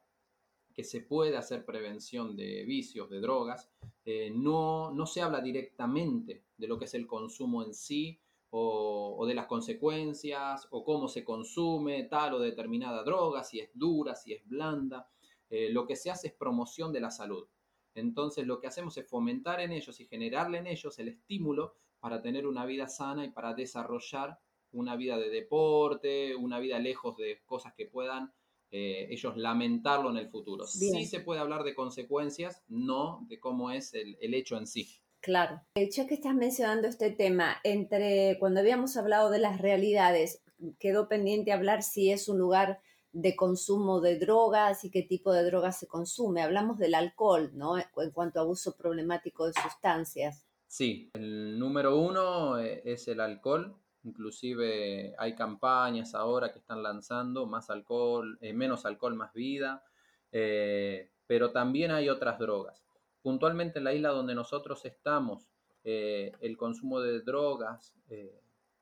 que 0.77 0.83
se 0.83 1.01
puede 1.01 1.35
hacer 1.35 1.65
prevención 1.65 2.35
de 2.35 2.63
vicios, 2.63 3.09
de 3.09 3.19
drogas, 3.19 3.67
eh, 4.05 4.29
no, 4.29 4.91
no 4.93 5.07
se 5.07 5.23
habla 5.23 5.41
directamente 5.41 6.43
de 6.55 6.67
lo 6.67 6.77
que 6.77 6.85
es 6.85 6.93
el 6.93 7.07
consumo 7.07 7.63
en 7.63 7.73
sí, 7.73 8.21
o, 8.51 9.25
de 9.27 9.33
las 9.33 9.47
consecuencias, 9.47 10.67
o 10.69 10.85
cómo 10.85 11.07
se 11.07 11.23
consume 11.23 12.03
tal 12.03 12.35
o 12.35 12.39
determinada 12.39 13.03
droga, 13.03 13.43
si 13.43 13.59
es 13.59 13.71
dura, 13.73 14.13
si 14.13 14.33
es 14.33 14.47
blanda. 14.47 15.09
Eh, 15.49 15.71
lo 15.71 15.87
que 15.87 15.95
se 15.95 16.11
hace 16.11 16.27
es 16.27 16.33
promoción 16.35 16.93
de 16.93 17.01
la 17.01 17.09
salud. 17.09 17.47
Entonces 17.95 18.45
lo 18.45 18.59
que 18.59 18.67
hacemos 18.67 18.95
es 18.97 19.09
fomentar 19.09 19.59
en 19.59 19.71
ellos 19.71 19.99
y 19.99 20.05
generarle 20.05 20.59
en 20.59 20.67
ellos 20.67 20.99
el 20.99 21.07
estímulo 21.07 21.73
para 21.99 22.21
tener 22.21 22.45
una 22.45 22.67
vida 22.67 22.87
sana 22.87 23.25
y 23.25 23.31
para 23.31 23.55
desarrollar 23.55 24.39
una 24.71 24.95
vida 24.95 25.17
de 25.17 25.31
deporte, 25.31 26.35
una 26.35 26.59
vida 26.59 26.77
lejos 26.77 27.17
de 27.17 27.41
cosas 27.47 27.73
que 27.73 27.87
puedan 27.87 28.31
eh, 28.71 29.07
ellos 29.09 29.37
lamentarlo 29.37 30.09
en 30.09 30.17
el 30.17 30.29
futuro. 30.29 30.65
Sí 30.67 31.05
se 31.05 31.19
puede 31.19 31.39
hablar 31.39 31.63
de 31.63 31.75
consecuencias, 31.75 32.63
no 32.67 33.25
de 33.29 33.39
cómo 33.39 33.71
es 33.71 33.93
el, 33.93 34.17
el 34.21 34.33
hecho 34.33 34.57
en 34.57 34.67
sí. 34.67 35.01
Claro. 35.21 35.61
Ya 35.75 36.07
que 36.07 36.13
estás 36.13 36.35
mencionando 36.35 36.87
este 36.87 37.11
tema, 37.11 37.57
entre 37.63 38.37
cuando 38.39 38.59
habíamos 38.59 38.97
hablado 38.97 39.29
de 39.29 39.39
las 39.39 39.59
realidades, 39.59 40.41
quedó 40.79 41.07
pendiente 41.07 41.51
hablar 41.51 41.83
si 41.83 42.11
es 42.11 42.29
un 42.29 42.39
lugar 42.39 42.79
de 43.11 43.35
consumo 43.35 43.99
de 43.99 44.19
drogas 44.19 44.83
y 44.83 44.91
qué 44.91 45.01
tipo 45.01 45.33
de 45.33 45.43
drogas 45.43 45.79
se 45.79 45.87
consume. 45.87 46.41
Hablamos 46.41 46.77
del 46.77 46.93
alcohol, 46.93 47.51
¿no? 47.53 47.77
En 47.77 48.11
cuanto 48.11 48.39
a 48.39 48.43
abuso 48.43 48.75
problemático 48.77 49.47
de 49.47 49.53
sustancias. 49.53 50.45
Sí, 50.67 51.09
el 51.13 51.57
número 51.57 51.99
uno 51.99 52.59
eh, 52.59 52.81
es 52.85 53.07
el 53.07 53.21
alcohol. 53.21 53.75
Inclusive 54.03 55.15
hay 55.17 55.35
campañas 55.35 56.15
ahora 56.15 56.51
que 56.51 56.59
están 56.59 56.81
lanzando 56.83 57.45
más 57.45 57.69
alcohol, 57.69 58.37
eh, 58.41 58.53
menos 58.53 58.85
alcohol, 58.85 59.15
más 59.15 59.33
vida. 59.33 59.83
Eh, 60.31 61.11
pero 61.25 61.51
también 61.51 61.91
hay 61.91 62.09
otras 62.09 62.39
drogas. 62.39 62.85
Puntualmente 63.21 63.79
en 63.79 63.85
la 63.85 63.93
isla 63.93 64.09
donde 64.09 64.35
nosotros 64.35 64.85
estamos, 64.85 65.47
el 65.83 66.57
consumo 66.57 66.99
de 66.99 67.21
drogas, 67.21 67.95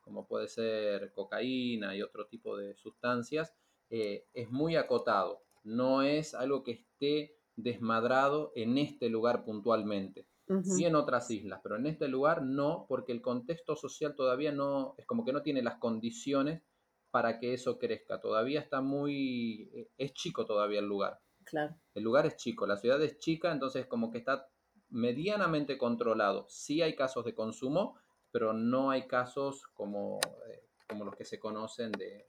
como 0.01 0.27
puede 0.27 0.47
ser 0.47 1.11
cocaína 1.13 1.95
y 1.95 2.01
otro 2.01 2.25
tipo 2.27 2.57
de 2.57 2.75
sustancias, 2.75 3.53
eh, 3.89 4.25
es 4.33 4.49
muy 4.51 4.75
acotado, 4.75 5.43
no 5.63 6.01
es 6.01 6.33
algo 6.33 6.63
que 6.63 6.71
esté 6.71 7.37
desmadrado 7.55 8.51
en 8.55 8.77
este 8.77 9.09
lugar 9.09 9.43
puntualmente. 9.43 10.27
Sí 10.63 10.85
en 10.85 10.95
otras 10.95 11.31
islas, 11.31 11.59
pero 11.63 11.75
en 11.75 11.87
este 11.87 12.07
lugar 12.07 12.43
no, 12.43 12.85
porque 12.87 13.11
el 13.11 13.21
contexto 13.21 13.75
social 13.75 14.15
todavía 14.15 14.51
no, 14.51 14.93
es 14.97 15.05
como 15.07 15.25
que 15.25 15.33
no 15.33 15.41
tiene 15.41 15.63
las 15.63 15.79
condiciones 15.79 16.61
para 17.09 17.39
que 17.39 17.53
eso 17.53 17.79
crezca. 17.79 18.19
Todavía 18.19 18.59
está 18.59 18.81
muy, 18.81 19.71
eh, 19.73 19.89
es 19.97 20.13
chico 20.13 20.45
todavía 20.45 20.79
el 20.79 20.85
lugar. 20.85 21.19
Claro. 21.45 21.75
El 21.93 22.03
lugar 22.03 22.25
es 22.25 22.35
chico, 22.35 22.67
la 22.67 22.77
ciudad 22.77 23.01
es 23.01 23.17
chica, 23.17 23.51
entonces 23.51 23.87
como 23.87 24.11
que 24.11 24.19
está 24.19 24.47
medianamente 24.89 25.77
controlado. 25.77 26.45
Sí 26.49 26.81
hay 26.81 26.95
casos 26.95 27.25
de 27.25 27.33
consumo, 27.33 27.99
pero 28.31 28.53
no 28.53 28.91
hay 28.91 29.07
casos 29.07 29.65
como, 29.73 30.19
eh, 30.49 30.67
como 30.87 31.05
los 31.05 31.15
que 31.15 31.25
se 31.25 31.39
conocen 31.39 31.91
de, 31.91 32.27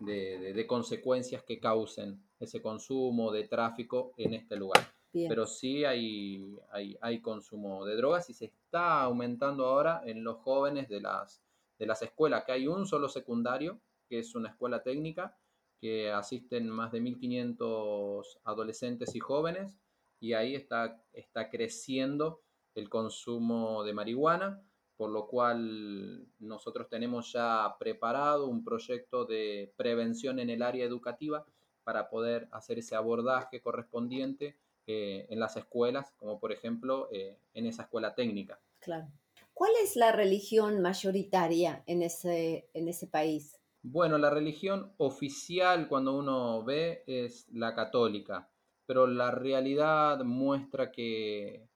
de, 0.00 0.66
consecuencias 0.66 1.42
que 1.42 1.58
causen 1.58 2.22
ese 2.38 2.60
consumo 2.62 3.32
de 3.32 3.48
tráfico 3.48 4.12
en 4.16 4.34
este 4.34 4.56
lugar. 4.56 4.92
Pero 5.12 5.46
sí 5.46 5.84
hay, 5.84 6.56
hay, 7.00 7.20
consumo 7.20 7.84
de 7.84 7.96
drogas 7.96 8.28
y 8.30 8.34
se 8.34 8.44
está 8.44 9.02
aumentando 9.02 9.66
ahora 9.66 10.02
en 10.04 10.22
los 10.22 10.36
jóvenes 10.38 10.88
de 10.88 11.00
las, 11.00 11.42
de 11.78 11.86
las 11.86 12.02
escuelas, 12.02 12.44
que 12.44 12.52
hay 12.52 12.68
un 12.68 12.86
solo 12.86 13.08
secundario, 13.08 13.80
que 14.08 14.18
es 14.18 14.34
una 14.34 14.50
escuela 14.50 14.82
técnica, 14.82 15.36
que 15.80 16.10
asisten 16.12 16.68
más 16.68 16.92
de 16.92 17.00
1.500 17.00 18.40
adolescentes 18.44 19.14
y 19.14 19.18
jóvenes, 19.18 19.78
y 20.20 20.34
ahí 20.34 20.54
está, 20.54 21.02
está 21.12 21.48
creciendo 21.50 22.42
el 22.74 22.88
consumo 22.88 23.82
de 23.84 23.94
marihuana 23.94 24.62
por 24.98 25.10
lo 25.10 25.28
cual 25.28 26.26
nosotros 26.40 26.88
tenemos 26.88 27.32
ya 27.32 27.76
preparado 27.78 28.48
un 28.48 28.64
proyecto 28.64 29.24
de 29.24 29.72
prevención 29.76 30.40
en 30.40 30.50
el 30.50 30.60
área 30.60 30.84
educativa 30.84 31.46
para 31.84 32.10
poder 32.10 32.48
hacer 32.50 32.80
ese 32.80 32.96
abordaje 32.96 33.62
correspondiente 33.62 34.58
eh, 34.90 35.26
en 35.28 35.38
las 35.38 35.54
escuelas, 35.58 36.12
como 36.16 36.40
por 36.40 36.50
ejemplo 36.50 37.10
eh, 37.12 37.36
en 37.52 37.66
esa 37.66 37.82
escuela 37.82 38.14
técnica. 38.14 38.58
Claro. 38.80 39.06
¿Cuál 39.52 39.72
es 39.84 39.96
la 39.96 40.12
religión 40.12 40.80
mayoritaria 40.80 41.82
en 41.86 42.00
ese, 42.00 42.70
en 42.72 42.88
ese 42.88 43.06
país? 43.06 43.60
Bueno, 43.82 44.16
la 44.16 44.30
religión 44.30 44.94
oficial 44.96 45.88
cuando 45.88 46.16
uno 46.16 46.64
ve 46.64 47.04
es 47.06 47.46
la 47.52 47.74
católica, 47.74 48.48
pero 48.86 49.06
la 49.06 49.30
realidad 49.30 50.24
muestra 50.24 50.90
que, 50.90 51.68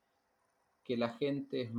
que 0.83 0.97
la 0.97 1.11
gente 1.11 1.61
es 1.61 1.71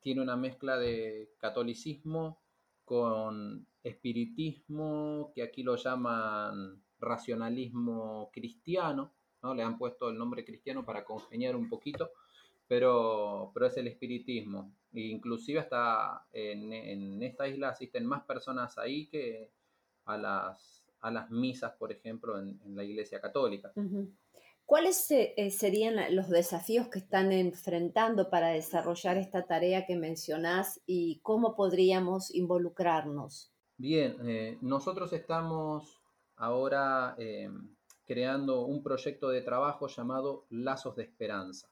tiene 0.00 0.20
una 0.20 0.36
mezcla 0.36 0.76
de 0.76 1.32
catolicismo 1.38 2.42
con 2.84 3.66
espiritismo, 3.82 5.32
que 5.34 5.42
aquí 5.42 5.62
lo 5.62 5.76
llaman 5.76 6.82
racionalismo 7.00 8.30
cristiano, 8.32 9.14
¿no? 9.42 9.54
Le 9.54 9.62
han 9.62 9.78
puesto 9.78 10.08
el 10.08 10.18
nombre 10.18 10.44
cristiano 10.44 10.84
para 10.84 11.04
congeniar 11.04 11.56
un 11.56 11.68
poquito, 11.68 12.10
pero, 12.66 13.50
pero 13.54 13.66
es 13.66 13.76
el 13.76 13.88
espiritismo. 13.88 14.72
E 14.92 15.00
inclusive 15.00 15.60
hasta 15.60 16.26
en, 16.32 17.22
esta 17.22 17.48
isla 17.48 17.70
asisten 17.70 18.06
más 18.06 18.24
personas 18.24 18.78
ahí 18.78 19.06
que 19.06 19.50
a 20.04 20.16
las, 20.16 20.84
a 21.00 21.10
las 21.10 21.30
misas, 21.30 21.72
por 21.72 21.92
ejemplo, 21.92 22.38
en, 22.38 22.58
la 22.74 22.84
iglesia 22.84 23.20
católica. 23.20 23.72
¿Cuáles 24.68 25.10
eh, 25.12 25.32
eh, 25.38 25.50
serían 25.50 26.14
los 26.14 26.28
desafíos 26.28 26.88
que 26.88 26.98
están 26.98 27.32
enfrentando 27.32 28.28
para 28.28 28.48
desarrollar 28.48 29.16
esta 29.16 29.46
tarea 29.46 29.86
que 29.86 29.96
mencionás 29.96 30.82
y 30.84 31.20
cómo 31.22 31.56
podríamos 31.56 32.34
involucrarnos? 32.34 33.50
Bien, 33.78 34.18
eh, 34.28 34.58
nosotros 34.60 35.10
estamos 35.14 36.02
ahora 36.36 37.16
creando 38.08 38.64
un 38.64 38.82
proyecto 38.82 39.28
de 39.28 39.42
trabajo 39.42 39.86
llamado 39.86 40.46
Lazos 40.48 40.96
de 40.96 41.02
Esperanza. 41.02 41.70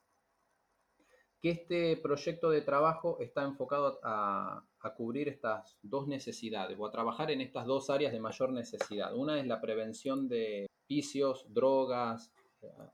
Que 1.41 1.49
este 1.49 1.97
proyecto 1.97 2.51
de 2.51 2.61
trabajo 2.61 3.17
está 3.19 3.43
enfocado 3.43 3.99
a, 4.03 4.63
cubrir 4.95 5.27
estas 5.27 5.77
dos 5.81 6.07
necesidades 6.07 6.77
o 6.79 6.85
a 6.85 6.91
trabajar 6.91 7.31
en 7.31 7.41
estas 7.41 7.65
dos 7.65 7.89
áreas 7.89 8.13
de 8.13 8.19
mayor 8.19 8.53
necesidad. 8.53 9.13
Una 9.15 9.39
es 9.39 9.47
la 9.47 9.59
prevención 9.59 10.29
de 10.29 10.67
vicios, 10.87 11.45
drogas, 11.49 12.31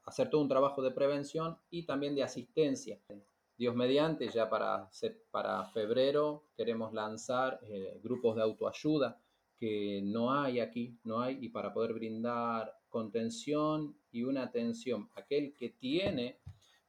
hacer 0.06 0.29
todo 0.29 0.41
un 0.41 0.47
trabajo 0.47 0.82
de 0.82 0.91
prevención 0.91 1.58
y 1.69 1.86
también 1.86 2.15
de 2.15 2.23
asistencia. 2.23 2.97
Dios 3.58 3.75
mediante, 3.75 4.29
ya 4.29 4.49
para, 4.49 4.89
para 5.29 5.65
febrero 5.65 6.45
queremos 6.56 6.93
lanzar 6.93 7.60
eh, 7.63 7.99
grupos 8.01 8.38
de 8.38 8.41
autoayuda 8.41 9.19
que 9.60 10.01
no 10.03 10.34
hay 10.34 10.60
aquí, 10.60 10.97
no 11.03 11.21
hay, 11.21 11.38
y 11.39 11.49
para 11.49 11.71
poder 11.73 11.93
brindar 11.93 12.73
contención 12.93 13.97
y 14.12 14.21
una 14.21 14.43
atención 14.43 15.10
aquel 15.15 15.56
que 15.56 15.69
tiene 15.71 16.39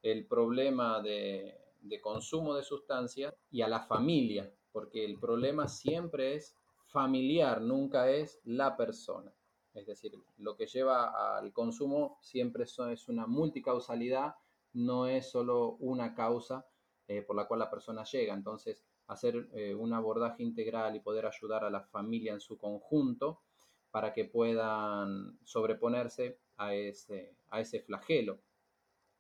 el 0.03 0.27
problema 0.27 1.01
de, 1.01 1.59
de 1.81 2.01
consumo 2.03 2.55
de 2.55 2.63
sustancias 2.63 3.35
y 3.51 3.63
a 3.63 3.69
la 3.69 3.81
familia, 3.81 4.53
porque 4.71 5.03
el 5.03 5.19
problema 5.19 5.67
siempre 5.67 6.35
es 6.35 6.55
familiar, 6.85 7.63
nunca 7.63 8.11
es 8.11 8.39
la 8.45 8.77
persona. 8.77 9.33
Es 9.73 9.87
decir, 9.87 10.13
lo 10.37 10.55
que 10.57 10.67
lleva 10.67 11.39
al 11.39 11.53
consumo 11.55 12.19
siempre 12.21 12.65
es 12.65 13.09
una 13.09 13.27
multicausalidad, 13.27 14.35
no 14.75 15.07
es 15.07 15.31
solo 15.31 15.77
una 15.81 16.15
causa 16.15 16.67
eh, 17.09 17.23
por 17.23 17.35
la 17.35 17.47
cual 17.49 17.61
la 17.61 17.71
persona 17.71 18.05
llega. 18.05 18.35
Entonces, 18.35 18.85
hacer 19.07 19.49
eh, 19.55 19.75
un 19.75 19.95
abordaje 19.95 20.43
integral 20.43 20.97
y 20.97 21.01
poder 21.01 21.25
ayudar 21.25 21.65
a 21.65 21.71
la 21.71 21.81
familia 21.81 22.35
en 22.35 22.41
su 22.41 22.59
conjunto 22.59 23.41
para 23.95 24.13
que 24.13 24.25
puedan 24.25 25.39
sobreponerse 25.45 26.41
a 26.57 26.75
ese, 26.75 27.37
a 27.51 27.61
ese 27.61 27.79
flagelo. 27.79 28.41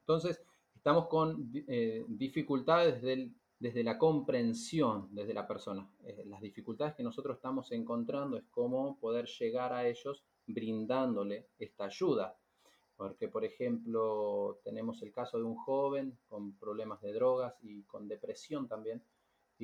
Entonces, 0.00 0.42
estamos 0.74 1.06
con 1.06 1.52
eh, 1.68 2.04
dificultades 2.08 3.00
desde 3.60 3.84
la 3.84 3.96
comprensión, 3.96 5.14
desde 5.14 5.32
la 5.32 5.46
persona. 5.46 5.88
las 6.24 6.40
dificultades 6.40 6.96
que 6.96 7.04
nosotros 7.04 7.36
estamos 7.36 7.70
encontrando 7.70 8.36
es 8.36 8.42
cómo 8.50 8.98
poder 8.98 9.26
llegar 9.26 9.72
a 9.72 9.86
ellos 9.86 10.24
brindándole 10.44 11.50
esta 11.56 11.84
ayuda. 11.84 12.36
Porque, 12.96 13.28
por 13.28 13.44
ejemplo, 13.44 14.58
tenemos 14.64 15.00
el 15.02 15.12
caso 15.12 15.38
de 15.38 15.44
un 15.44 15.54
joven 15.54 16.18
con 16.26 16.58
problemas 16.58 17.00
de 17.00 17.12
drogas 17.12 17.54
y 17.62 17.84
con 17.84 18.08
depresión 18.08 18.66
también, 18.66 19.04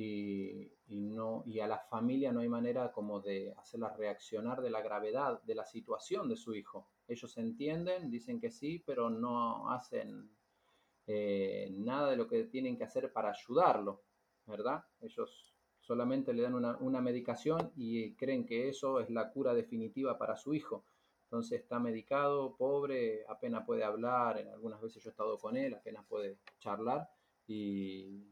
y, 0.03 0.99
no, 0.99 1.43
y 1.45 1.59
a 1.59 1.67
la 1.67 1.79
familia 1.79 2.31
no 2.31 2.39
hay 2.39 2.49
manera 2.49 2.91
como 2.91 3.21
de 3.21 3.53
hacerla 3.57 3.89
reaccionar 3.89 4.61
de 4.61 4.69
la 4.69 4.81
gravedad 4.81 5.41
de 5.43 5.55
la 5.55 5.65
situación 5.65 6.27
de 6.29 6.37
su 6.37 6.55
hijo. 6.55 6.89
Ellos 7.07 7.37
entienden, 7.37 8.09
dicen 8.09 8.39
que 8.39 8.51
sí, 8.51 8.79
pero 8.85 9.09
no 9.09 9.69
hacen 9.69 10.29
eh, 11.07 11.69
nada 11.71 12.09
de 12.11 12.15
lo 12.15 12.27
que 12.27 12.45
tienen 12.45 12.77
que 12.77 12.83
hacer 12.83 13.11
para 13.11 13.29
ayudarlo, 13.29 14.03
¿verdad? 14.45 14.83
Ellos 15.01 15.55
solamente 15.79 16.33
le 16.33 16.43
dan 16.43 16.55
una, 16.55 16.77
una 16.77 17.01
medicación 17.01 17.71
y 17.75 18.15
creen 18.15 18.45
que 18.45 18.69
eso 18.69 18.99
es 18.99 19.09
la 19.09 19.31
cura 19.31 19.53
definitiva 19.53 20.17
para 20.17 20.35
su 20.35 20.53
hijo. 20.53 20.85
Entonces 21.23 21.61
está 21.61 21.79
medicado, 21.79 22.57
pobre, 22.57 23.25
apenas 23.27 23.65
puede 23.65 23.83
hablar, 23.83 24.37
algunas 24.37 24.81
veces 24.81 25.01
yo 25.03 25.09
he 25.09 25.11
estado 25.11 25.37
con 25.37 25.55
él, 25.55 25.73
apenas 25.73 26.05
puede 26.05 26.39
charlar 26.59 27.09
y 27.47 28.31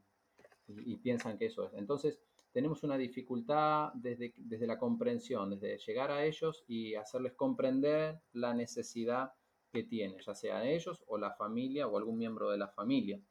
y, 0.70 0.98
piensan 0.98 1.38
que 1.38 1.48
eso 1.48 1.66
es. 1.66 1.74
Entonces, 1.74 2.20
tenemos 2.52 2.84
una 2.84 2.98
dificultad 2.98 3.92
desde, 3.94 4.34
desde 4.38 4.68
la 4.68 4.78
comprensión, 4.78 5.50
desde 5.52 5.78
llegar 5.78 6.12
a 6.12 6.26
ellos 6.26 6.64
y 6.68 6.96
hacerles 6.96 7.34
comprender 7.34 8.20
la 8.34 8.54
necesidad 8.54 9.32
que 9.72 9.84
tienen, 9.84 10.20
ya 10.20 10.34
sea 10.34 10.66
ellos 10.66 11.04
o 11.08 11.18
la 11.18 11.32
familia 11.32 11.88
o 11.88 11.98
algún 11.98 12.18
miembro 12.18 12.50
de 12.50 12.58
la 12.58 12.68
familia. 12.68 13.22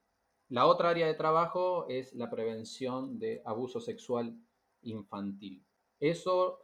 La 0.48 0.66
otra 0.66 0.90
área 0.90 1.06
de 1.06 1.14
trabajo 1.14 1.86
es 1.88 2.14
la 2.14 2.30
prevención 2.30 3.18
de 3.18 3.42
abuso 3.44 3.80
sexual 3.80 4.34
infantil. 4.82 5.64
Eso, 6.00 6.60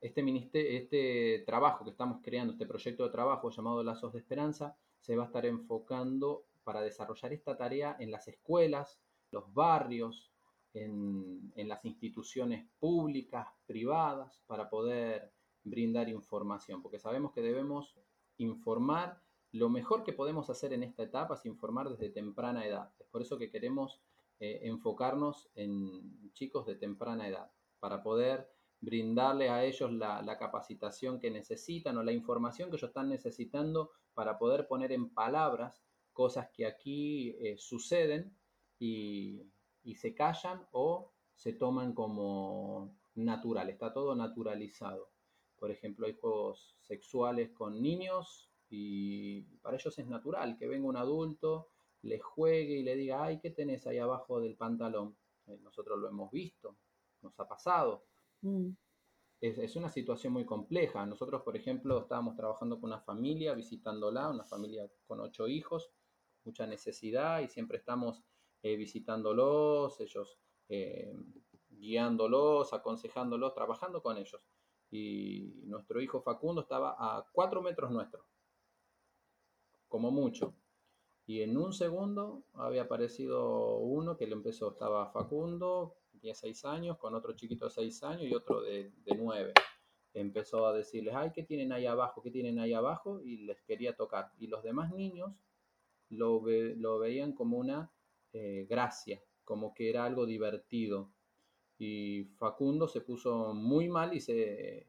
este, 0.00 0.76
este 0.76 1.42
trabajo 1.46 1.84
que 1.84 1.90
estamos 1.90 2.20
creando, 2.22 2.52
este 2.52 2.66
proyecto 2.66 3.04
de 3.04 3.10
trabajo 3.10 3.50
llamado 3.50 3.82
Lazos 3.82 4.12
de 4.12 4.20
Esperanza, 4.20 4.76
se 5.00 5.16
va 5.16 5.24
a 5.24 5.26
estar 5.26 5.46
enfocando 5.46 6.44
para 6.62 6.82
desarrollar 6.82 7.32
esta 7.32 7.56
tarea 7.56 7.96
en 7.98 8.10
las 8.10 8.28
escuelas, 8.28 9.00
los 9.36 9.52
barrios, 9.52 10.32
en, 10.72 11.52
las 11.56 11.84
instituciones 11.84 12.66
públicas, 12.78 13.46
privadas, 13.66 14.42
para 14.46 14.68
poder 14.68 15.32
brindar 15.62 16.08
información, 16.08 16.82
porque 16.82 16.98
sabemos 16.98 17.32
que 17.32 17.42
debemos 17.42 17.96
informar. 18.38 19.20
Lo 19.52 19.68
mejor 19.68 20.04
que 20.04 20.12
podemos 20.12 20.50
hacer 20.50 20.72
en 20.72 20.82
esta 20.82 21.02
etapa 21.02 21.34
es 21.34 21.46
informar 21.46 21.88
desde 21.88 22.10
temprana 22.10 22.66
edad. 22.66 22.92
Es 22.98 23.06
por 23.08 23.22
eso 23.22 23.38
que 23.38 23.50
queremos 23.50 24.00
eh, 24.38 24.60
enfocarnos 24.62 25.48
en 25.54 26.32
chicos 26.32 26.66
de 26.66 26.76
temprana 26.76 27.28
edad, 27.28 27.50
para 27.78 28.02
poder 28.02 28.48
brindarle 28.80 29.48
a 29.48 29.64
ellos 29.64 29.90
la, 29.92 30.36
capacitación 30.38 31.18
que 31.18 31.30
necesitan 31.30 31.96
o 31.96 32.02
la 32.02 32.12
información 32.12 32.68
que 32.68 32.76
ellos 32.76 32.90
están 32.90 33.08
necesitando 33.08 33.90
para 34.14 34.38
poder 34.38 34.66
poner 34.66 34.92
en 34.92 35.08
palabras 35.10 35.82
cosas 36.12 36.48
que 36.52 36.66
aquí 36.66 37.30
eh, 37.40 37.56
suceden 37.58 38.36
y, 38.78 39.52
se 39.94 40.14
callan 40.14 40.66
o 40.72 41.12
se 41.34 41.52
toman 41.52 41.94
como 41.94 42.96
natural, 43.14 43.70
está 43.70 43.92
todo 43.92 44.14
naturalizado. 44.14 45.10
Por 45.56 45.70
ejemplo, 45.70 46.06
hay 46.06 46.14
juegos 46.14 46.76
sexuales 46.80 47.50
con 47.52 47.80
niños 47.80 48.50
y 48.68 49.42
para 49.62 49.76
ellos 49.76 49.98
es 49.98 50.06
natural 50.06 50.56
que 50.58 50.66
venga 50.66 50.88
un 50.88 50.96
adulto, 50.96 51.70
le 52.02 52.18
juegue 52.18 52.78
y 52.78 52.82
le 52.82 52.96
diga, 52.96 53.24
ay, 53.24 53.38
¿qué 53.40 53.50
tenés 53.50 53.86
ahí 53.86 53.98
abajo 53.98 54.40
del 54.40 54.56
pantalón? 54.56 55.16
Eh, 55.46 55.58
nosotros 55.62 55.98
lo 55.98 56.08
hemos 56.08 56.30
visto, 56.30 56.76
nos 57.22 57.38
ha 57.38 57.48
pasado. 57.48 58.06
Mm. 58.42 58.70
Es, 59.40 59.58
es, 59.58 59.76
una 59.76 59.88
situación 59.88 60.32
muy 60.32 60.44
compleja. 60.44 61.04
Nosotros, 61.06 61.42
por 61.42 61.56
ejemplo, 61.56 62.00
estábamos 62.00 62.36
trabajando 62.36 62.80
con 62.80 62.90
una 62.90 63.00
familia, 63.00 63.54
visitándola, 63.54 64.28
una 64.30 64.44
familia 64.44 64.90
con 65.06 65.20
ocho 65.20 65.46
hijos, 65.46 65.90
mucha 66.44 66.66
necesidad 66.66 67.40
y 67.40 67.48
siempre 67.48 67.78
estamos 67.78 68.24
eh, 68.66 68.76
visitándolos, 68.76 70.00
ellos 70.00 70.40
eh, 70.68 71.14
guiándolos, 71.68 72.72
aconsejándolos, 72.72 73.54
trabajando 73.54 74.02
con 74.02 74.16
ellos. 74.16 74.42
Y 74.90 75.62
nuestro 75.66 76.00
hijo 76.00 76.20
Facundo 76.20 76.62
estaba 76.62 76.96
a 76.98 77.24
cuatro 77.30 77.62
metros 77.62 77.92
nuestro, 77.92 78.26
como 79.86 80.10
mucho. 80.10 80.56
Y 81.26 81.42
en 81.42 81.56
un 81.56 81.72
segundo 81.72 82.42
había 82.54 82.82
aparecido 82.82 83.78
uno 83.78 84.16
que 84.16 84.26
le 84.26 84.32
empezó, 84.32 84.72
estaba 84.72 85.12
Facundo, 85.12 85.98
tenía 86.10 86.34
seis 86.34 86.64
años, 86.64 86.98
con 86.98 87.14
otro 87.14 87.36
chiquito 87.36 87.66
de 87.66 87.70
seis 87.70 88.02
años 88.02 88.24
y 88.24 88.34
otro 88.34 88.62
de, 88.62 88.92
nueve. 89.16 89.52
Empezó 90.12 90.66
a 90.66 90.72
decirles, 90.72 91.14
ay, 91.14 91.30
¿qué 91.32 91.44
tienen 91.44 91.72
ahí 91.72 91.86
abajo? 91.86 92.20
¿Qué 92.20 92.32
tienen 92.32 92.58
ahí 92.58 92.72
abajo? 92.72 93.20
Y 93.22 93.44
les 93.44 93.62
quería 93.62 93.94
tocar. 93.94 94.32
Y 94.38 94.48
los 94.48 94.64
demás 94.64 94.92
niños 94.92 95.30
lo, 96.08 96.42
lo 96.46 96.98
veían 96.98 97.32
como 97.32 97.58
una 97.58 97.92
eh, 98.38 98.66
gracia, 98.68 99.18
como 99.44 99.72
que 99.72 99.88
era 99.88 100.04
algo 100.04 100.26
divertido. 100.26 101.10
Y 101.78 102.24
Facundo 102.36 102.86
se 102.86 103.00
puso 103.00 103.54
muy 103.54 103.88
mal 103.88 104.12
y, 104.12 104.20
se, 104.20 104.86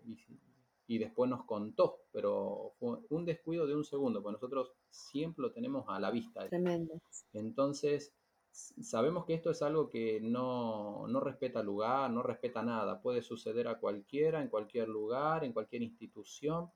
y, 0.86 0.97
después 0.97 1.29
nos 1.29 1.45
contó, 1.45 2.01
pero 2.12 2.73
fue 2.77 2.97
un 3.10 3.23
descuido 3.23 3.65
de 3.65 3.73
un 3.73 3.86
segundo, 3.86 4.21
porque 4.21 4.33
nosotros 4.33 4.73
siempre 4.89 5.43
lo 5.43 5.53
tenemos 5.53 5.86
a 5.88 5.97
la 5.97 6.12
vista. 6.12 6.45
Tremendo. 6.49 6.99
Entonces, 7.31 8.13
sabemos 8.51 9.23
que 9.23 9.36
esto 9.36 9.51
es 9.51 9.62
algo 9.62 9.89
que 9.89 10.19
no, 10.19 11.07
no, 11.07 11.21
respeta 11.21 11.63
lugar, 11.63 12.12
no 12.12 12.21
respeta 12.23 12.63
nada, 12.63 13.01
puede 13.01 13.21
suceder 13.21 13.69
a 13.69 13.79
cualquiera, 13.79 14.41
en 14.41 14.49
cualquier 14.49 14.89
lugar, 14.89 15.45
en 15.45 15.53
cualquier 15.53 15.83
institución, 15.83 16.69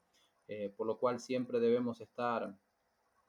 eh, 0.48 0.74
por 0.76 0.88
lo 0.88 0.98
cual 0.98 1.20
siempre 1.20 1.60
debemos 1.60 2.00
estar, 2.00 2.56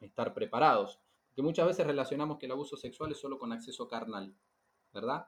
estar 0.00 0.32
preparados 0.32 1.00
que 1.34 1.42
muchas 1.42 1.66
veces 1.66 1.86
relacionamos 1.86 2.38
que 2.38 2.46
el 2.46 2.52
abuso 2.52 2.76
sexual 2.76 3.12
es 3.12 3.18
solo 3.18 3.38
con 3.38 3.52
acceso 3.52 3.88
carnal, 3.88 4.34
¿verdad? 4.92 5.26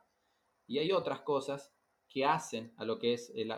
Y 0.66 0.78
hay 0.78 0.92
otras 0.92 1.20
cosas 1.20 1.72
que 2.08 2.24
hacen 2.24 2.72
a 2.76 2.84
lo 2.84 2.98
que 2.98 3.14
es 3.14 3.32
el, 3.34 3.50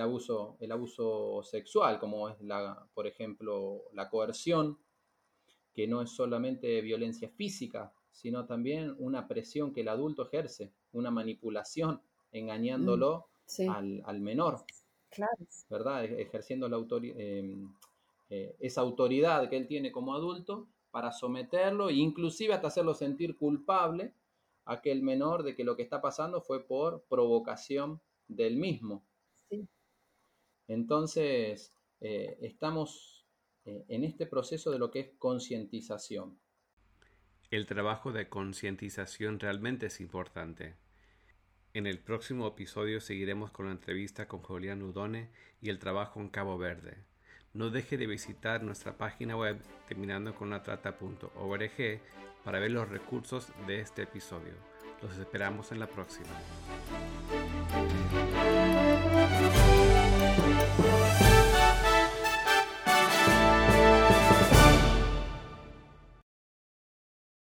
abuso, 0.00 0.56
el 0.60 0.72
abuso 0.72 1.42
sexual, 1.42 1.98
como 1.98 2.28
es, 2.28 2.40
la, 2.40 2.86
por 2.94 3.06
ejemplo, 3.06 3.82
la 3.92 4.08
coerción, 4.08 4.78
que 5.74 5.86
no 5.86 6.02
es 6.02 6.10
solamente 6.10 6.80
violencia 6.80 7.28
física, 7.28 7.92
sino 8.10 8.46
también 8.46 8.94
una 8.98 9.26
presión 9.26 9.72
que 9.72 9.80
el 9.80 9.88
adulto 9.88 10.26
ejerce, 10.26 10.72
una 10.92 11.10
manipulación, 11.10 12.00
engañándolo 12.30 13.26
mm, 13.58 14.00
al, 14.04 14.20
menor, 14.20 14.64
¿verdad? 15.68 16.04
Ejerciendo 16.04 16.68
la 16.68 16.78
eh, 17.02 17.56
eh, 18.30 18.56
esa 18.60 18.80
autoridad 18.80 19.48
que 19.48 19.56
él 19.56 19.66
tiene 19.66 19.92
como 19.92 20.14
adulto 20.14 20.68
para 20.92 21.10
someterlo 21.10 21.88
e 21.88 21.94
inclusive 21.94 22.54
hasta 22.54 22.68
hacerlo 22.68 22.94
sentir 22.94 23.36
culpable 23.36 24.14
a 24.64 24.74
aquel 24.74 25.02
menor 25.02 25.42
de 25.42 25.56
que 25.56 25.64
lo 25.64 25.74
que 25.74 25.82
está 25.82 26.00
pasando 26.00 26.40
fue 26.40 26.64
por 26.64 27.04
provocación 27.08 28.00
del 28.28 28.56
mismo. 28.56 29.04
Entonces, 30.68 31.74
eh, 32.00 32.38
estamos 32.40 33.26
eh, 33.64 33.84
en 33.88 34.04
este 34.04 34.26
proceso 34.26 34.70
de 34.70 34.78
lo 34.78 34.90
que 34.90 35.00
es 35.00 35.10
concientización. 35.18 36.38
El 37.50 37.66
trabajo 37.66 38.12
de 38.12 38.28
concientización 38.28 39.40
realmente 39.40 39.86
es 39.86 40.00
importante. 40.00 40.76
En 41.74 41.86
el 41.86 41.98
próximo 41.98 42.46
episodio 42.46 43.00
seguiremos 43.00 43.50
con 43.50 43.66
la 43.66 43.72
entrevista 43.72 44.28
con 44.28 44.40
Julián 44.40 44.82
Udone 44.82 45.30
y 45.60 45.70
el 45.70 45.78
trabajo 45.78 46.20
en 46.20 46.28
Cabo 46.28 46.58
Verde. 46.58 47.04
No 47.54 47.68
deje 47.68 47.98
de 47.98 48.06
visitar 48.06 48.62
nuestra 48.62 48.96
página 48.96 49.36
web 49.36 49.60
terminando 49.86 50.34
con 50.34 50.48
la 50.48 50.62
para 52.44 52.58
ver 52.58 52.70
los 52.70 52.88
recursos 52.88 53.48
de 53.66 53.80
este 53.80 54.02
episodio. 54.02 54.54
Los 55.02 55.18
esperamos 55.18 55.70
en 55.70 55.80
la 55.80 55.86
próxima. 55.86 56.30